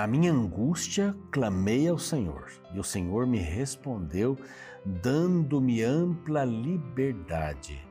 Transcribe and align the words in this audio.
Na 0.00 0.06
minha 0.06 0.32
angústia, 0.32 1.14
clamei 1.30 1.86
ao 1.86 1.98
Senhor, 1.98 2.50
e 2.72 2.80
o 2.80 2.82
Senhor 2.82 3.26
me 3.26 3.36
respondeu, 3.36 4.34
dando-me 4.82 5.82
ampla 5.82 6.42
liberdade. 6.42 7.86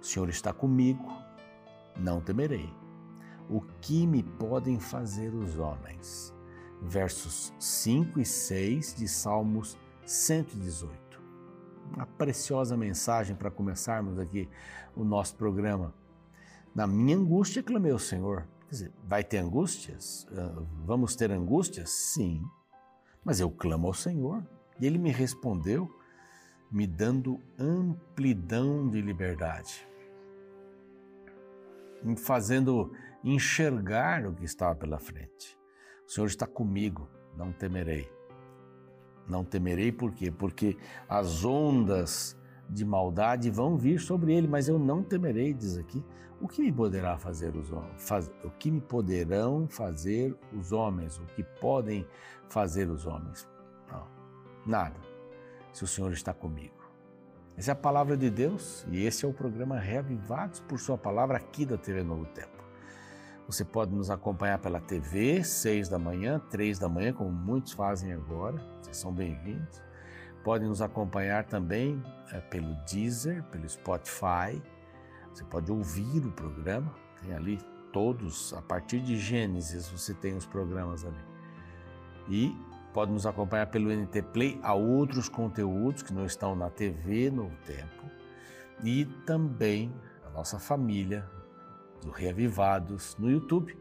O 0.00 0.02
Senhor 0.02 0.30
está 0.30 0.50
comigo, 0.54 1.12
não 1.94 2.22
temerei. 2.22 2.72
O 3.50 3.60
que 3.82 4.06
me 4.06 4.22
podem 4.22 4.80
fazer 4.80 5.34
os 5.34 5.58
homens? 5.58 6.34
Versos 6.80 7.52
5 7.58 8.18
e 8.18 8.24
6 8.24 8.94
de 8.94 9.06
Salmos 9.06 9.76
118. 10.06 10.90
Uma 11.94 12.06
preciosa 12.06 12.78
mensagem 12.78 13.36
para 13.36 13.50
começarmos 13.50 14.18
aqui 14.18 14.48
o 14.96 15.04
nosso 15.04 15.36
programa. 15.36 15.92
Na 16.74 16.86
minha 16.86 17.14
angústia, 17.14 17.62
clamei 17.62 17.92
ao 17.92 17.98
Senhor 17.98 18.48
Quer 18.72 18.76
dizer, 18.76 18.92
vai 19.04 19.22
ter 19.22 19.36
angústias? 19.36 20.26
Ah, 20.34 20.62
vamos 20.86 21.14
ter 21.14 21.30
angústias? 21.30 21.90
Sim. 21.90 22.42
Mas 23.22 23.38
eu 23.38 23.50
clamo 23.50 23.86
ao 23.86 23.92
Senhor 23.92 24.42
e 24.80 24.86
Ele 24.86 24.96
me 24.96 25.10
respondeu, 25.10 25.94
me 26.70 26.86
dando 26.86 27.38
amplidão 27.58 28.88
de 28.88 29.02
liberdade, 29.02 29.86
me 32.02 32.16
fazendo 32.16 32.90
enxergar 33.22 34.26
o 34.26 34.32
que 34.32 34.46
estava 34.46 34.74
pela 34.74 34.98
frente. 34.98 35.54
O 36.08 36.10
Senhor 36.10 36.26
está 36.26 36.46
comigo, 36.46 37.10
não 37.36 37.52
temerei. 37.52 38.10
Não 39.28 39.44
temerei 39.44 39.92
por 39.92 40.14
quê? 40.14 40.30
Porque 40.30 40.78
as 41.06 41.44
ondas 41.44 42.34
de 42.70 42.86
maldade 42.86 43.50
vão 43.50 43.76
vir 43.76 44.00
sobre 44.00 44.32
ele, 44.34 44.48
mas 44.48 44.66
eu 44.66 44.78
não 44.78 45.02
temerei, 45.02 45.52
diz 45.52 45.76
aqui. 45.76 46.02
O 46.42 46.48
que 46.48 46.60
me 46.60 46.72
poderá 46.72 47.16
fazer 47.16 47.54
os? 47.56 47.70
Faz, 47.96 48.28
o 48.42 48.50
que 48.50 48.68
me 48.68 48.80
poderão 48.80 49.68
fazer 49.68 50.36
os 50.52 50.72
homens? 50.72 51.16
O 51.18 51.24
que 51.26 51.44
podem 51.44 52.04
fazer 52.48 52.90
os 52.90 53.06
homens? 53.06 53.48
Não, 53.88 54.06
nada. 54.66 55.00
Se 55.72 55.84
o 55.84 55.86
Senhor 55.86 56.10
está 56.12 56.34
comigo. 56.34 56.74
Essa 57.56 57.70
é 57.70 57.72
a 57.72 57.76
palavra 57.76 58.16
de 58.16 58.28
Deus 58.28 58.84
e 58.90 59.04
esse 59.06 59.24
é 59.24 59.28
o 59.28 59.32
programa 59.32 59.78
Reavivados 59.78 60.58
por 60.58 60.80
Sua 60.80 60.98
Palavra 60.98 61.36
aqui 61.36 61.64
da 61.64 61.78
TV 61.78 62.02
Novo 62.02 62.26
Tempo. 62.26 62.60
Você 63.46 63.64
pode 63.64 63.94
nos 63.94 64.10
acompanhar 64.10 64.58
pela 64.58 64.80
TV, 64.80 65.44
seis 65.44 65.88
da 65.88 65.98
manhã, 65.98 66.40
três 66.50 66.76
da 66.76 66.88
manhã, 66.88 67.12
como 67.12 67.30
muitos 67.30 67.72
fazem 67.72 68.12
agora. 68.12 68.58
Vocês 68.80 68.96
são 68.96 69.12
bem-vindos 69.12 69.80
Podem 70.42 70.68
nos 70.68 70.82
acompanhar 70.82 71.44
também 71.44 72.02
é, 72.32 72.40
pelo 72.40 72.74
Deezer, 72.90 73.44
pelo 73.44 73.68
Spotify. 73.68 74.60
Você 75.32 75.44
pode 75.44 75.70
ouvir 75.72 76.26
o 76.26 76.30
programa, 76.30 76.94
tem 77.20 77.34
ali 77.34 77.58
todos, 77.92 78.52
a 78.54 78.62
partir 78.62 79.00
de 79.00 79.16
Gênesis 79.16 79.88
você 79.88 80.14
tem 80.14 80.36
os 80.36 80.46
programas 80.46 81.04
ali. 81.04 81.24
E 82.28 82.56
pode 82.92 83.12
nos 83.12 83.26
acompanhar 83.26 83.66
pelo 83.66 83.90
NT 83.90 84.22
Play 84.32 84.60
a 84.62 84.74
outros 84.74 85.28
conteúdos 85.28 86.02
que 86.02 86.12
não 86.12 86.24
estão 86.24 86.54
na 86.54 86.70
TV 86.70 87.30
no 87.30 87.50
tempo. 87.66 88.04
E 88.82 89.04
também 89.26 89.92
a 90.26 90.30
nossa 90.30 90.58
família 90.58 91.28
do 92.02 92.10
Reavivados 92.10 93.16
no 93.18 93.30
YouTube. 93.30 93.76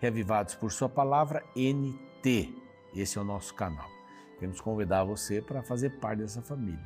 Reavivados 0.00 0.54
por 0.54 0.72
Sua 0.72 0.88
Palavra 0.88 1.44
NT. 1.56 2.52
Esse 2.94 3.18
é 3.18 3.20
o 3.20 3.24
nosso 3.24 3.54
canal. 3.54 3.88
Queremos 4.34 4.60
convidar 4.60 5.04
você 5.04 5.40
para 5.40 5.62
fazer 5.62 5.90
parte 6.00 6.18
dessa 6.20 6.42
família. 6.42 6.84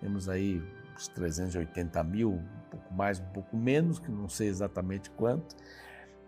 Temos 0.00 0.28
aí 0.28 0.62
uns 0.94 1.08
380 1.08 2.02
mil, 2.04 2.42
pouco 2.86 2.94
mais, 2.94 3.20
um 3.20 3.26
pouco 3.26 3.56
menos, 3.56 3.98
que 3.98 4.10
não 4.10 4.28
sei 4.28 4.48
exatamente 4.48 5.10
quanto, 5.10 5.56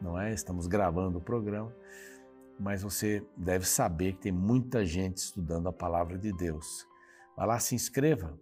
não 0.00 0.18
é? 0.18 0.32
Estamos 0.32 0.66
gravando 0.66 1.18
o 1.18 1.20
programa, 1.20 1.72
mas 2.58 2.82
você 2.82 3.24
deve 3.36 3.64
saber 3.66 4.14
que 4.14 4.22
tem 4.22 4.32
muita 4.32 4.84
gente 4.84 5.18
estudando 5.18 5.68
a 5.68 5.72
palavra 5.72 6.18
de 6.18 6.32
Deus. 6.32 6.86
Vá 7.36 7.44
lá, 7.44 7.58
se 7.58 7.74
inscreva, 7.74 8.38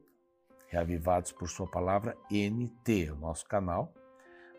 Reavivados 0.69 1.31
por 1.31 1.49
Sua 1.49 1.66
Palavra 1.66 2.16
NT, 2.28 3.12
o 3.12 3.16
nosso 3.16 3.47
canal. 3.47 3.94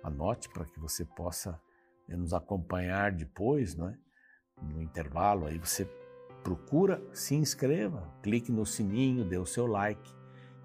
Anote 0.01 0.47
para 0.47 0.63
que 0.63 0.79
você 0.79 1.03
possa 1.03 1.59
eh, 2.07 2.16
nos 2.16 2.34
acompanhar 2.34 3.12
depois, 3.12 3.75
não 3.75 3.90
é? 3.90 3.97
No 4.62 4.81
intervalo, 4.81 5.47
aí 5.47 5.59
você 5.59 5.85
procura, 6.44 7.03
se 7.13 7.35
inscreva, 7.35 8.09
clique 8.23 8.53
no 8.53 8.66
sininho, 8.66 9.25
dê 9.25 9.38
o 9.38 9.46
seu 9.46 9.67
like 9.67 10.09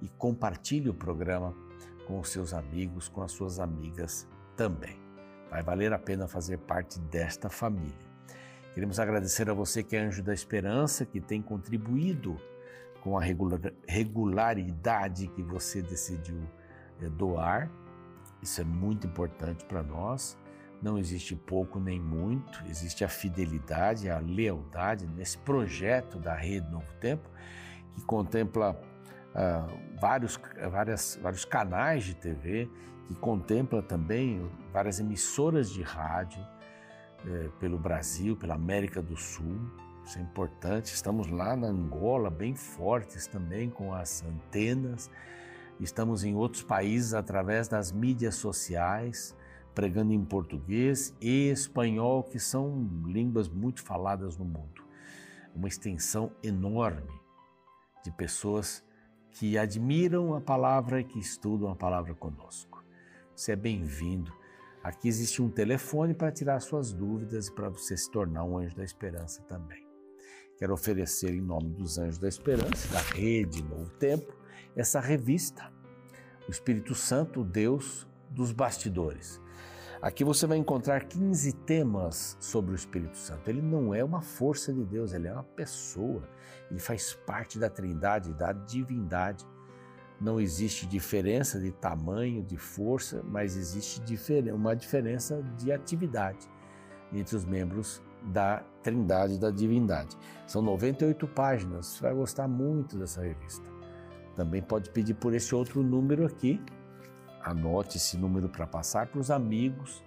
e 0.01 0.09
compartilhe 0.09 0.89
o 0.89 0.95
programa 0.95 1.53
com 2.07 2.21
os 2.21 2.29
seus 2.29 2.53
amigos, 2.53 3.09
com 3.09 3.23
as 3.23 3.33
suas 3.33 3.59
amigas 3.59 4.29
também. 4.57 5.01
Vai 5.51 5.63
valer 5.63 5.93
a 5.93 5.99
pena 5.99 6.27
fazer 6.27 6.59
parte 6.59 6.99
desta 6.99 7.49
família. 7.49 8.13
Queremos 8.75 8.99
agradecer 8.99 9.51
a 9.51 9.55
você 9.55 9.83
que 9.83 9.95
é 9.95 10.01
Anjo 10.01 10.23
da 10.23 10.33
Esperança, 10.33 11.05
que 11.05 11.21
tem 11.21 11.43
contribuído 11.43 12.41
com 13.03 13.19
a 13.19 13.23
regularidade 13.87 15.27
que 15.29 15.43
você 15.43 15.83
decidiu 15.83 16.43
eh, 17.01 17.09
doar. 17.11 17.71
Isso 18.41 18.61
é 18.61 18.65
muito 18.65 19.07
importante 19.07 19.65
para 19.67 19.83
nós. 19.83 20.39
Não 20.81 20.99
existe 20.99 21.37
pouco 21.37 21.79
nem 21.79 22.01
muito, 22.01 22.61
existe 22.67 23.05
a 23.05 23.09
fidelidade, 23.09 24.11
a 24.11 24.19
lealdade 24.19 25.07
nesse 25.07 25.39
projeto 25.39 26.19
da 26.19 26.35
Rede 26.35 26.69
Novo 26.71 26.93
Tempo, 26.99 27.29
que 27.95 28.03
contempla 28.05 28.81
uh, 29.35 29.99
vários, 30.01 30.39
várias, 30.71 31.19
vários 31.23 31.45
canais 31.45 32.05
de 32.05 32.15
TV, 32.15 32.69
que 33.07 33.15
contempla 33.15 33.83
também 33.83 34.51
várias 34.73 35.01
emissoras 35.01 35.71
de 35.71 35.83
rádio 35.83 36.41
eh, 37.27 37.51
pelo 37.59 37.77
Brasil, 37.77 38.37
pela 38.37 38.55
América 38.55 39.03
do 39.03 39.17
Sul. 39.17 39.61
Isso 40.05 40.19
é 40.19 40.23
importante. 40.23 40.87
Estamos 40.87 41.29
lá 41.29 41.55
na 41.57 41.67
Angola, 41.67 42.31
bem 42.31 42.55
fortes 42.55 43.27
também 43.27 43.69
com 43.69 43.93
as 43.93 44.25
antenas. 44.25 45.11
Estamos 45.81 46.25
em 46.25 46.35
outros 46.35 46.63
países 46.63 47.13
através 47.13 47.69
das 47.69 47.91
mídias 47.93 48.37
sociais 48.37 49.37
pregando 49.75 50.13
em 50.13 50.25
português 50.25 51.15
e 51.21 51.49
espanhol, 51.49 52.23
que 52.23 52.39
são 52.39 52.89
línguas 53.07 53.49
muito 53.49 53.83
faladas 53.83 54.37
no 54.37 54.45
mundo. 54.45 54.83
Uma 55.55 55.69
extensão 55.69 56.33
enorme 56.43 57.11
de 58.05 58.11
pessoas 58.11 58.85
que 59.33 59.57
admiram 59.57 60.35
a 60.35 60.41
palavra 60.41 61.01
e 61.01 61.05
que 61.05 61.19
estudam 61.19 61.71
a 61.71 61.77
palavra 61.77 62.15
conosco. 62.15 62.85
Você 63.35 63.53
é 63.53 63.57
bem-vindo. 63.57 64.33
Aqui 64.83 65.09
existe 65.09 65.41
um 65.41 65.51
telefone 65.51 66.15
para 66.15 66.31
tirar 66.31 66.61
suas 66.61 66.93
dúvidas 66.93 67.49
e 67.49 67.53
para 67.53 67.69
você 67.69 67.97
se 67.97 68.11
tornar 68.11 68.45
um 68.45 68.59
anjo 68.59 68.77
da 68.77 68.85
esperança 68.85 69.43
também. 69.43 69.87
Quero 70.59 70.75
oferecer 70.75 71.35
em 71.35 71.41
nome 71.41 71.71
dos 71.71 71.99
Anjos 71.99 72.19
da 72.19 72.29
Esperança, 72.29 72.87
da 72.93 73.01
Rede 73.01 73.65
Novo 73.65 73.91
Tempo, 73.99 74.33
essa 74.77 75.01
revista, 75.01 75.73
o 76.47 76.51
Espírito 76.51 76.95
Santo, 76.95 77.43
Deus 77.43 78.07
dos 78.31 78.53
bastidores. 78.53 79.42
Aqui 80.03 80.25
você 80.25 80.49
vai 80.49 80.59
encontrar 80.59 81.05
15 81.05 81.53
temas 81.53 82.37
sobre 82.41 82.73
o 82.73 82.75
Espírito 82.75 83.17
Santo. 83.17 83.49
Ele 83.49 83.63
não 83.63 83.95
é 83.95 84.03
uma 84.03 84.21
força 84.21 84.73
de 84.73 84.85
Deus, 84.85 85.13
ele 85.13 85.29
é 85.29 85.33
uma 85.33 85.45
pessoa. 85.45 86.29
Ele 86.69 86.81
faz 86.81 87.15
parte 87.25 87.57
da 87.57 87.71
Trindade, 87.71 88.35
da 88.35 88.53
divindade. 88.53 89.47
Não 90.21 90.41
existe 90.41 90.87
diferença 90.87 91.61
de 91.61 91.71
tamanho, 91.71 92.43
de 92.43 92.57
força, 92.57 93.23
mas 93.23 93.57
existe 93.57 94.03
uma 94.53 94.75
diferença 94.75 95.41
de 95.57 95.71
atividade 95.71 96.51
entre 97.13 97.37
os 97.37 97.45
membros 97.45 98.03
da 98.25 98.65
Trindade, 98.83 99.39
da 99.39 99.53
divindade. 99.53 100.19
São 100.49 100.63
98 100.63 101.29
páginas, 101.29 101.87
você 101.87 102.03
vai 102.03 102.15
gostar 102.15 102.49
muito 102.49 102.99
dessa 102.99 103.23
revista. 103.23 103.71
Também 104.35 104.63
pode 104.63 104.91
pedir 104.91 105.15
por 105.15 105.33
esse 105.33 105.55
outro 105.55 105.81
número 105.81 106.27
aqui, 106.27 106.61
anote 107.43 107.97
esse 107.97 108.17
número 108.17 108.49
para 108.49 108.67
passar 108.67 109.07
para 109.07 109.21
os 109.21 109.31
amigos, 109.31 110.05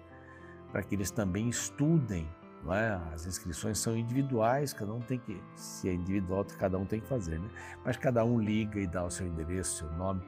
para 0.72 0.82
que 0.82 0.94
eles 0.94 1.10
também 1.10 1.48
estudem. 1.48 2.28
Não 2.64 2.74
é? 2.74 3.00
As 3.14 3.26
inscrições 3.26 3.78
são 3.78 3.96
individuais, 3.96 4.72
cada 4.72 4.92
um 4.92 5.00
tem 5.00 5.18
que, 5.18 5.40
se 5.54 5.88
é 5.88 5.92
individual, 5.92 6.44
cada 6.58 6.76
um 6.76 6.84
tem 6.84 7.00
que 7.00 7.06
fazer, 7.06 7.38
né? 7.38 7.48
mas 7.84 7.96
cada 7.96 8.24
um 8.24 8.40
liga 8.40 8.80
e 8.80 8.86
dá 8.86 9.04
o 9.04 9.10
seu 9.10 9.26
endereço, 9.26 9.78
seu 9.78 9.92
nome, 9.92 10.20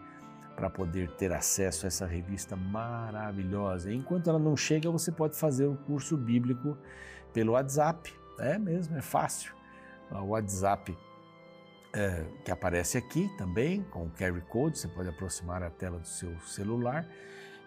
para 0.54 0.70
poder 0.70 1.10
ter 1.12 1.32
acesso 1.32 1.86
a 1.86 1.88
essa 1.88 2.06
revista 2.06 2.54
maravilhosa. 2.54 3.92
Enquanto 3.92 4.30
ela 4.30 4.38
não 4.38 4.56
chega, 4.56 4.90
você 4.90 5.10
pode 5.10 5.36
fazer 5.36 5.66
o 5.66 5.76
curso 5.76 6.16
bíblico 6.16 6.76
pelo 7.32 7.52
WhatsApp. 7.52 8.12
É 8.38 8.56
mesmo, 8.56 8.96
é 8.96 9.02
fácil. 9.02 9.52
O 10.10 10.28
WhatsApp 10.28 10.96
é, 11.92 12.24
que 12.44 12.50
aparece 12.50 12.98
aqui 12.98 13.30
também, 13.36 13.82
com 13.84 14.06
o 14.06 14.10
QR 14.10 14.40
Code, 14.42 14.78
você 14.78 14.88
pode 14.88 15.08
aproximar 15.08 15.62
a 15.62 15.70
tela 15.70 15.98
do 15.98 16.06
seu 16.06 16.38
celular 16.40 17.06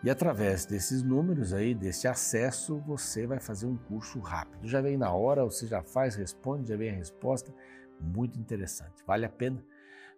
e 0.03 0.09
através 0.09 0.65
desses 0.65 1.03
números 1.03 1.53
aí, 1.53 1.75
desse 1.75 2.07
acesso, 2.07 2.79
você 2.79 3.27
vai 3.27 3.39
fazer 3.39 3.67
um 3.67 3.77
curso 3.77 4.19
rápido. 4.19 4.67
Já 4.67 4.81
vem 4.81 4.97
na 4.97 5.11
hora, 5.13 5.43
você 5.43 5.67
já 5.67 5.83
faz, 5.83 6.15
responde, 6.15 6.69
já 6.69 6.75
vem 6.75 6.89
a 6.89 6.95
resposta. 6.95 7.53
Muito 7.99 8.39
interessante, 8.39 9.03
vale 9.05 9.25
a 9.25 9.29
pena. 9.29 9.63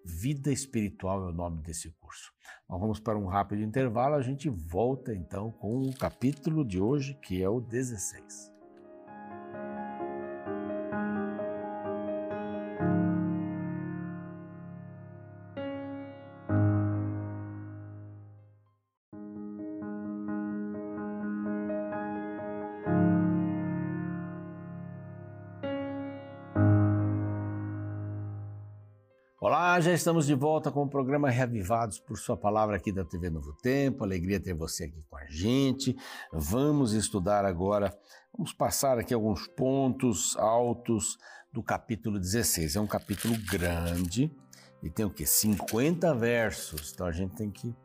Vida 0.05 0.51
Espiritual 0.51 1.27
é 1.27 1.31
o 1.31 1.33
nome 1.33 1.61
desse 1.61 1.89
curso. 1.99 2.31
Nós 2.69 2.79
vamos 2.79 2.99
para 3.01 3.17
um 3.17 3.25
rápido 3.25 3.61
intervalo, 3.61 4.15
a 4.15 4.21
gente 4.21 4.49
volta 4.49 5.13
então 5.13 5.51
com 5.51 5.81
o 5.81 5.93
capítulo 5.97 6.63
de 6.63 6.79
hoje, 6.79 7.15
que 7.15 7.43
é 7.43 7.49
o 7.49 7.59
16. 7.59 8.52
Estamos 29.93 30.25
de 30.25 30.33
volta 30.33 30.71
com 30.71 30.81
o 30.81 30.89
programa 30.89 31.29
Reavivados 31.29 31.99
por 31.99 32.17
Sua 32.17 32.35
Palavra 32.35 32.77
aqui 32.77 32.91
da 32.91 33.05
TV 33.05 33.29
Novo 33.29 33.53
Tempo. 33.53 34.03
Alegria 34.03 34.39
ter 34.39 34.55
você 34.55 34.85
aqui 34.85 35.03
com 35.07 35.15
a 35.15 35.25
gente. 35.27 35.95
Vamos 36.31 36.93
estudar 36.93 37.45
agora, 37.45 37.95
vamos 38.35 38.51
passar 38.51 38.97
aqui 38.97 39.13
alguns 39.13 39.45
pontos 39.45 40.35
altos 40.37 41.19
do 41.51 41.61
capítulo 41.61 42.19
16. 42.19 42.75
É 42.75 42.81
um 42.81 42.87
capítulo 42.87 43.35
grande 43.47 44.31
e 44.81 44.89
tem 44.89 45.05
o 45.05 45.11
quê? 45.11 45.27
50 45.27 46.15
versos. 46.15 46.91
Então 46.91 47.05
a 47.05 47.11
gente 47.11 47.35
tem 47.35 47.51
que 47.51 47.75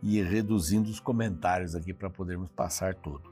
ir 0.00 0.24
reduzindo 0.24 0.88
os 0.88 1.00
comentários 1.00 1.74
aqui 1.74 1.92
para 1.92 2.08
podermos 2.08 2.50
passar 2.50 2.94
tudo. 2.94 3.28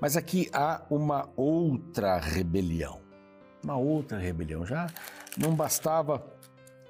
Mas 0.00 0.16
aqui 0.16 0.50
há 0.52 0.84
uma 0.90 1.30
outra 1.36 2.18
rebelião. 2.18 3.00
Uma 3.62 3.76
outra 3.76 4.18
rebelião. 4.18 4.66
Já 4.66 4.88
não 5.38 5.54
bastava 5.54 6.39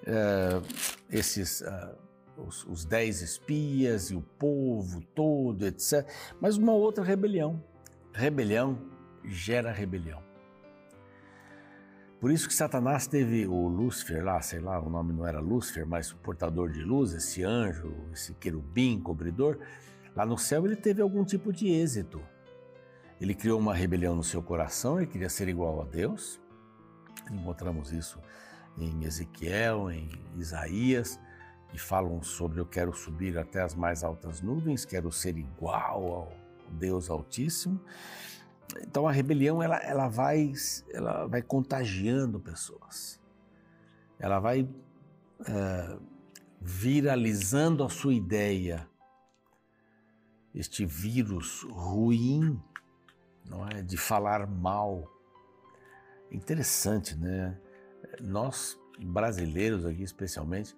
é, 0.07 0.61
esses 1.11 1.61
uh, 1.61 1.97
os, 2.47 2.65
os 2.65 2.85
dez 2.85 3.21
espias 3.21 4.11
e 4.11 4.15
o 4.15 4.23
povo 4.23 5.01
todo, 5.15 5.67
etc. 5.67 6.07
Mas 6.41 6.57
uma 6.57 6.73
outra 6.73 7.05
rebelião. 7.05 7.63
Rebelião 8.13 8.79
gera 9.25 9.71
rebelião. 9.71 10.23
Por 12.21 12.31
isso 12.31 12.49
que 12.49 12.55
Satanás 12.55 13.07
teve 13.07 13.47
o 13.47 13.67
Lúcifer 13.69 14.23
lá, 14.23 14.41
sei 14.43 14.61
lá, 14.61 14.79
o 14.79 14.91
nome 14.91 15.13
não 15.13 15.27
era 15.27 15.41
Lúcifer, 15.41 15.87
mas 15.87 16.13
o 16.13 16.17
portador 16.17 16.71
de 16.71 16.83
luz, 16.83 17.15
esse 17.15 17.43
anjo, 17.43 17.95
esse 18.13 18.35
querubim 18.35 19.01
cobridor, 19.01 19.59
lá 20.15 20.27
no 20.27 20.37
céu 20.37 20.67
ele 20.67 20.77
teve 20.77 21.01
algum 21.01 21.25
tipo 21.25 21.51
de 21.51 21.69
êxito. 21.69 22.21
Ele 23.19 23.35
criou 23.35 23.59
uma 23.59 23.75
rebelião 23.75 24.15
no 24.15 24.25
seu 24.25 24.43
coração, 24.43 24.99
ele 24.99 25.07
queria 25.07 25.31
ser 25.31 25.49
igual 25.49 25.81
a 25.81 25.85
Deus. 25.85 26.39
Encontramos 27.31 27.91
isso 27.91 28.19
em 28.83 29.05
Ezequiel, 29.05 29.91
em 29.91 30.11
Isaías, 30.37 31.19
que 31.69 31.79
falam 31.79 32.23
sobre 32.23 32.61
eu 32.61 32.67
quero 32.67 32.93
subir 32.93 33.39
até 33.39 33.63
as 33.63 33.75
mais 33.75 34.03
altas 34.03 34.41
nuvens, 34.41 34.85
quero 34.85 35.11
ser 35.13 35.37
igual 35.37 36.13
ao 36.13 36.33
Deus 36.71 37.09
Altíssimo. 37.11 37.81
Então 38.83 39.07
a 39.07 39.13
rebelião 39.13 39.63
ela, 39.63 39.77
ela, 39.79 40.09
vai, 40.09 40.53
ela 40.93 41.27
vai 41.27 41.43
contagiando 41.43 42.39
pessoas, 42.39 43.21
ela 44.19 44.39
vai 44.39 44.69
é, 45.47 45.99
viralizando 46.61 47.83
a 47.85 47.89
sua 47.89 48.15
ideia. 48.15 48.89
Este 50.55 50.85
vírus 50.85 51.63
ruim, 51.71 52.61
não 53.49 53.67
é, 53.67 53.83
de 53.83 53.97
falar 53.97 54.47
mal. 54.49 55.09
Interessante, 56.31 57.17
né? 57.17 57.57
Nós 58.23 58.79
brasileiros 58.99 59.87
aqui 59.87 60.03
especialmente 60.03 60.77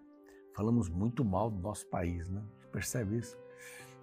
falamos 0.55 0.89
muito 0.89 1.25
mal 1.25 1.51
do 1.51 1.59
nosso 1.61 1.87
país, 1.87 2.29
né? 2.29 2.43
Percebe 2.71 3.19
isso? 3.19 3.37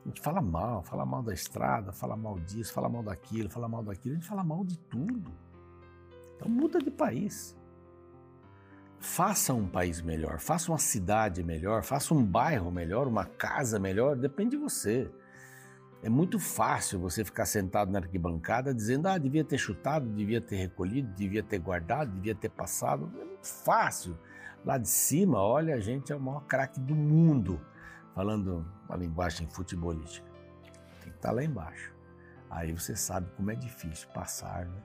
A 0.06 0.08
gente 0.08 0.22
fala 0.22 0.42
mal, 0.42 0.84
fala 0.84 1.06
mal 1.06 1.22
da 1.22 1.34
estrada, 1.34 1.92
fala 1.92 2.16
mal 2.16 2.40
disso, 2.40 2.74
fala 2.74 2.90
mal 2.90 3.04
daquilo, 3.04 3.50
fala 3.50 3.68
mal 3.68 3.84
daquilo, 3.84 4.16
a 4.16 4.18
gente 4.18 4.28
fala 4.28 4.44
mal 4.44 4.64
de 4.64 4.78
tudo. 4.78 5.32
Então 6.36 6.50
muda 6.50 6.80
de 6.80 6.90
país. 6.90 7.58
Faça 9.00 9.54
um 9.54 9.68
país 9.68 10.02
melhor, 10.02 10.40
faça 10.40 10.72
uma 10.72 10.78
cidade 10.78 11.44
melhor, 11.44 11.84
faça 11.84 12.14
um 12.14 12.24
bairro 12.24 12.72
melhor, 12.72 13.08
uma 13.08 13.26
casa 13.26 13.80
melhor, 13.80 14.16
depende 14.16 14.52
de 14.52 14.58
você. 14.58 15.10
É 16.02 16.10
muito 16.10 16.40
fácil 16.40 17.00
você 17.00 17.26
ficar 17.26 17.46
sentado 17.46 17.92
na 17.92 18.00
arquibancada 18.00 18.74
dizendo, 18.74 19.08
ah, 19.08 19.18
devia 19.18 19.44
ter 19.44 19.58
chutado, 19.58 20.10
devia 20.10 20.40
ter 20.40 20.56
recolhido, 20.56 21.14
devia 21.14 21.44
ter 21.44 21.60
guardado, 21.60 22.12
devia 22.12 22.36
ter 22.36 22.50
passado. 22.50 23.12
Fácil. 23.42 24.18
Lá 24.66 24.78
de 24.78 24.90
cima, 24.90 25.42
olha, 25.42 25.76
a 25.76 25.80
gente 25.80 26.12
é 26.12 26.16
o 26.16 26.20
maior 26.20 26.42
craque 26.42 26.80
do 26.80 26.96
mundo, 26.96 27.62
falando 28.14 28.66
uma 28.88 28.98
linguagem 28.98 29.48
futebolística. 29.50 30.28
Tem 31.02 31.12
que 31.12 31.18
estar 31.18 31.32
lá 31.32 31.44
embaixo. 31.44 31.94
Aí 32.50 32.74
você 32.74 32.96
sabe 32.96 33.30
como 33.38 33.52
é 33.52 33.56
difícil 33.56 34.10
passar, 34.10 34.66
né? 34.66 34.82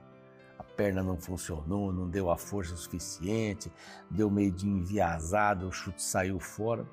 A 0.58 0.62
perna 0.62 1.02
não 1.02 1.16
funcionou, 1.16 1.92
não 1.92 2.08
deu 2.08 2.30
a 2.30 2.36
força 2.36 2.76
suficiente, 2.76 3.72
deu 4.10 4.30
meio 4.30 4.52
de 4.52 4.68
enviasado, 4.68 5.66
o 5.66 5.72
chute 5.72 6.02
saiu 6.02 6.38
fora. 6.38 6.86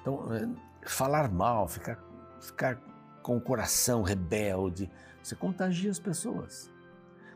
Então, 0.00 0.34
é, 0.34 0.48
falar 0.86 1.30
mal, 1.30 1.66
ficar, 1.66 1.98
ficar 2.40 2.76
com 3.22 3.36
o 3.36 3.40
coração 3.40 4.02
rebelde, 4.02 4.90
você 5.22 5.34
contagia 5.34 5.90
as 5.90 5.98
pessoas. 5.98 6.70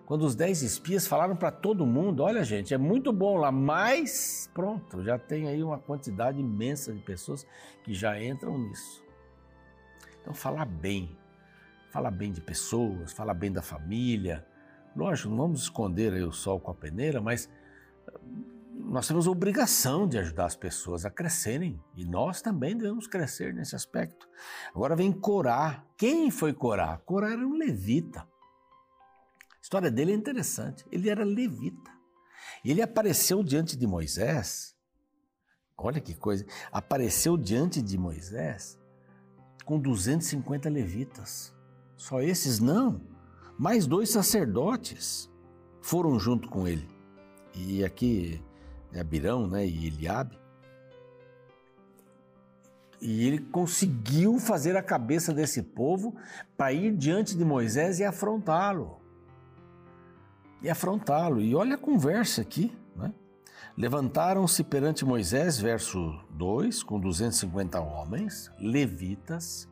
Quando 0.07 0.23
os 0.23 0.35
dez 0.35 0.63
espias 0.63 1.07
falaram 1.07 1.37
para 1.37 1.51
todo 1.51 1.87
mundo: 1.87 2.23
olha, 2.23 2.43
gente, 2.45 2.75
é 2.75 2.79
muito 2.79 3.13
bom 3.13 3.37
lá, 3.37 3.53
mas 3.53 4.51
pronto, 4.53 5.03
já 5.03 5.19
tem 5.19 5.49
aí 5.49 5.63
uma 5.63 5.79
quantidade 5.79 6.41
imensa 6.41 6.93
de 6.93 7.01
pessoas 7.01 7.47
que 7.83 7.95
já 7.95 8.23
entram 8.23 8.59
nisso. 8.59 9.03
Então, 10.21 10.35
falar 10.35 10.67
bem, 10.67 11.17
falar 11.91 12.11
bem 12.11 12.33
de 12.33 12.41
pessoas, 12.41 13.13
falar 13.13 13.35
bem 13.35 13.51
da 13.53 13.63
família. 13.63 14.47
Lógico, 14.95 15.31
não 15.31 15.37
vamos 15.37 15.63
esconder 15.63 16.13
aí 16.13 16.23
o 16.23 16.33
sol 16.33 16.61
com 16.61 16.71
a 16.71 16.75
peneira, 16.75 17.21
mas 17.21 17.49
nós 18.93 19.09
temos 19.09 19.27
a 19.27 19.31
obrigação 19.31 20.07
de 20.07 20.19
ajudar 20.19 20.47
as 20.47 20.57
pessoas 20.57 21.07
a 21.07 21.11
crescerem 21.11 21.81
e 21.97 22.05
nós 22.05 22.43
também 22.43 22.77
devemos 22.77 23.07
crescer 23.07 23.55
nesse 23.55 23.75
aspecto. 23.75 24.29
Agora 24.75 24.95
vem 24.95 25.13
Corá. 25.13 25.85
Quem 25.97 26.31
foi 26.31 26.53
Corá? 26.53 26.99
Corá 26.99 27.33
era 27.33 27.41
um 27.41 27.57
levita. 27.57 28.27
História 29.73 29.91
dele 29.91 30.13
é 30.13 30.15
interessante. 30.15 30.85
Ele 30.93 31.09
era 31.09 31.25
levita. 31.25 31.91
Ele 32.63 32.83
apareceu 32.83 33.43
diante 33.43 33.75
de 33.75 33.87
Moisés. 33.87 34.77
Olha 35.79 35.99
que 35.99 36.15
coisa. 36.15 36.45
Apareceu 36.71 37.39
diante 37.39 37.81
de 37.81 37.97
Moisés 37.97 38.79
com 39.65 39.81
250 39.81 40.69
levitas. 40.69 41.55
Só 41.97 42.21
esses 42.21 42.61
não. 42.61 43.01
Mais 43.59 43.87
dois 43.87 44.11
sacerdotes 44.11 45.31
foram 45.81 46.19
junto 46.19 46.51
com 46.51 46.69
ele. 46.69 46.87
E 47.55 47.83
aqui 47.83 48.45
né, 48.93 49.01
Abirão 49.01 49.47
né, 49.47 49.67
e 49.67 49.87
Eliabe. 49.87 50.39
E 53.01 53.27
ele 53.27 53.39
conseguiu 53.39 54.39
fazer 54.39 54.77
a 54.77 54.83
cabeça 54.83 55.33
desse 55.33 55.63
povo 55.63 56.15
para 56.59 56.75
ir 56.75 56.95
diante 56.95 57.35
de 57.35 57.43
Moisés 57.43 58.01
e 58.01 58.05
afrontá-lo. 58.05 59.01
E 60.63 60.71
afrontá-lo. 60.71 61.41
E 61.41 61.55
olha 61.55 61.75
a 61.75 61.79
conversa 61.79 62.43
aqui. 62.43 62.77
Né? 62.95 63.13
Levantaram-se 63.77 64.63
perante 64.63 65.05
Moisés, 65.05 65.59
verso 65.59 66.19
2, 66.31 66.83
com 66.83 67.01
250 67.01 67.81
homens, 67.81 68.51
levitas, 68.59 69.69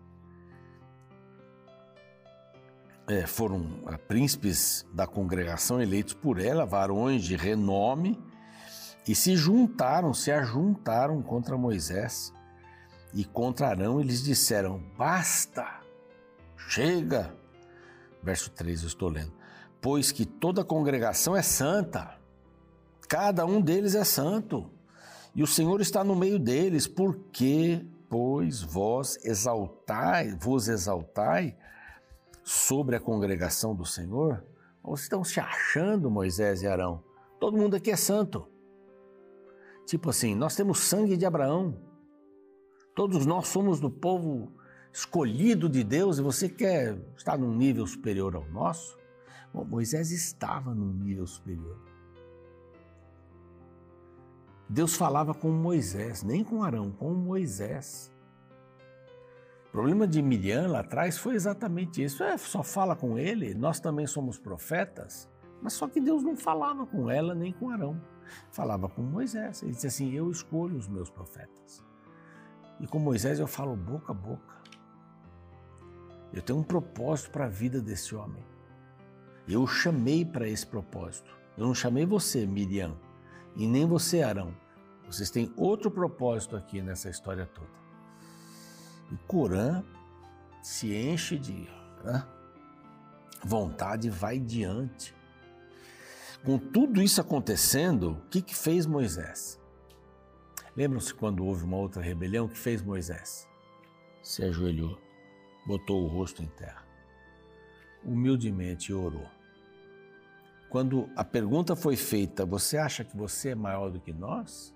é, 3.11 3.27
foram 3.27 3.67
é, 3.89 3.97
príncipes 3.97 4.87
da 4.93 5.05
congregação 5.05 5.83
eleitos 5.83 6.15
por 6.15 6.41
ela, 6.41 6.65
varões 6.65 7.25
de 7.25 7.35
renome, 7.35 8.17
e 9.07 9.15
se 9.17 9.37
juntaram, 9.37 10.15
se 10.15 10.31
ajuntaram 10.31 11.21
contra 11.21 11.57
Moisés 11.57 12.33
e 13.13 13.25
contra 13.25 13.69
Arão, 13.69 14.01
eles 14.01 14.23
disseram: 14.23 14.79
Basta, 14.97 15.67
chega. 16.57 17.35
Verso 18.23 18.51
3, 18.51 18.83
eu 18.83 18.89
estou 18.89 19.09
lendo. 19.09 19.33
Pois 19.81 20.13
que 20.13 20.27
toda 20.27 20.65
congregação 20.65 21.35
é 21.35 21.43
santa, 21.43 22.19
cada 23.09 23.47
um 23.47 23.61
deles 23.61 23.95
é 23.95 24.05
santo, 24.05 24.71
e 25.35 25.43
o 25.43 25.47
Senhor 25.47 25.81
está 25.81 26.05
no 26.05 26.15
meio 26.15 26.39
deles, 26.39 26.87
porque, 26.87 27.85
pois, 28.09 28.63
vós 28.63 29.19
exaltai, 29.25 30.35
vos 30.35 30.69
exaltai 30.69 31.57
sobre 32.45 32.97
a 32.97 33.01
congregação 33.01 33.75
do 33.75 33.87
Senhor? 33.87 34.45
Vocês 34.83 35.03
estão 35.03 35.23
se 35.23 35.39
achando, 35.39 36.11
Moisés 36.11 36.63
e 36.63 36.67
Arão? 36.67 37.03
Todo 37.39 37.57
mundo 37.57 37.77
aqui 37.77 37.91
é 37.91 37.97
santo. 37.97 38.49
Tipo 39.87 40.11
assim, 40.11 40.35
nós 40.35 40.55
temos 40.55 40.81
sangue 40.81 41.17
de 41.17 41.25
Abraão. 41.25 41.77
Todos 42.95 43.25
nós 43.25 43.49
somos 43.49 43.81
do 43.81 43.91
povo 43.91 44.53
escolhido 44.93 45.69
de 45.69 45.85
Deus 45.85 46.19
e 46.19 46.23
você 46.23 46.49
quer 46.49 46.99
estar 47.17 47.39
num 47.39 47.55
nível 47.55 47.87
superior 47.87 48.35
ao 48.35 48.45
nosso? 48.47 49.00
Bom, 49.53 49.65
Moisés 49.65 50.11
estava 50.11 50.75
num 50.75 50.93
nível 50.93 51.27
superior. 51.27 51.79
Deus 54.69 54.95
falava 54.95 55.35
com 55.35 55.51
Moisés, 55.51 56.23
nem 56.23 56.45
com 56.45 56.63
Arão, 56.63 56.93
com 56.93 57.13
Moisés. 57.13 58.13
O 59.69 59.73
problema 59.73 60.07
de 60.07 60.23
Miriam 60.23 60.69
lá 60.69 60.81
atrás 60.81 61.19
foi 61.19 61.35
exatamente 61.35 62.03
isso. 62.03 62.23
É, 62.23 62.37
só 62.37 62.63
fala 62.63 62.95
com 62.95 63.19
ele, 63.19 63.55
nós 63.55 63.81
também 63.81 64.07
somos 64.07 64.39
profetas, 64.39 65.29
mas 65.61 65.73
só 65.73 65.89
que 65.89 66.01
Deus 66.01 66.23
não 66.23 66.37
falava 66.37 66.87
com 66.87 67.11
ela 67.11 67.35
nem 67.35 67.53
com 67.53 67.71
Arão 67.71 68.01
falava 68.51 68.89
com 68.89 69.03
Moisés. 69.03 69.63
Ele 69.63 69.73
disse 69.73 69.87
assim: 69.87 70.13
Eu 70.13 70.31
escolho 70.31 70.77
os 70.77 70.89
meus 70.89 71.11
profetas. 71.11 71.85
E 72.79 72.87
com 72.87 72.99
Moisés 72.99 73.39
eu 73.39 73.47
falo 73.47 73.77
boca 73.77 74.13
a 74.13 74.15
boca. 74.15 74.61
Eu 76.33 76.43
tenho 76.43 76.59
um 76.59 76.63
propósito 76.63 77.31
para 77.31 77.47
a 77.47 77.49
vida 77.49 77.81
desse 77.81 78.15
homem. 78.15 78.43
Eu 79.51 79.63
o 79.63 79.67
chamei 79.67 80.25
para 80.25 80.49
esse 80.49 80.65
propósito. 80.65 81.37
Eu 81.59 81.67
não 81.67 81.75
chamei 81.75 82.07
você, 82.07 82.47
Miriam, 82.47 82.97
e 83.57 83.67
nem 83.67 83.85
você, 83.85 84.23
Arão. 84.23 84.55
Vocês 85.07 85.29
têm 85.29 85.53
outro 85.57 85.91
propósito 85.91 86.57
aqui 86.57 86.81
nessa 86.81 87.11
história 87.11 87.47
toda. 87.47 87.69
E 89.11 89.17
Corã 89.27 89.83
se 90.63 90.95
enche 90.95 91.37
de 91.37 91.69
né, 92.05 92.25
vontade 93.45 94.09
vai 94.09 94.39
diante. 94.39 95.15
Com 96.45 96.57
tudo 96.57 97.03
isso 97.03 97.21
acontecendo, 97.21 98.13
o 98.13 98.29
que, 98.31 98.41
que 98.41 98.55
fez 98.55 98.87
Moisés? 98.87 99.61
Lembram-se 100.77 101.13
quando 101.13 101.45
houve 101.45 101.65
uma 101.65 101.77
outra 101.77 102.01
rebelião? 102.01 102.47
O 102.47 102.49
que 102.49 102.57
fez 102.57 102.81
Moisés? 102.81 103.49
Se 104.23 104.45
ajoelhou, 104.45 104.97
botou 105.67 106.05
o 106.05 106.07
rosto 106.09 106.41
em 106.43 106.47
terra, 106.47 106.87
humildemente 108.05 108.93
orou. 108.93 109.40
Quando 110.71 111.11
a 111.17 111.25
pergunta 111.25 111.75
foi 111.75 111.97
feita, 111.97 112.47
você 112.47 112.79
acha 112.79 113.05
que 113.05 113.17
você 113.17 113.51
é 113.51 113.55
maior 113.57 113.91
do 113.91 114.01
que 114.01 114.13
nós? 114.13 114.73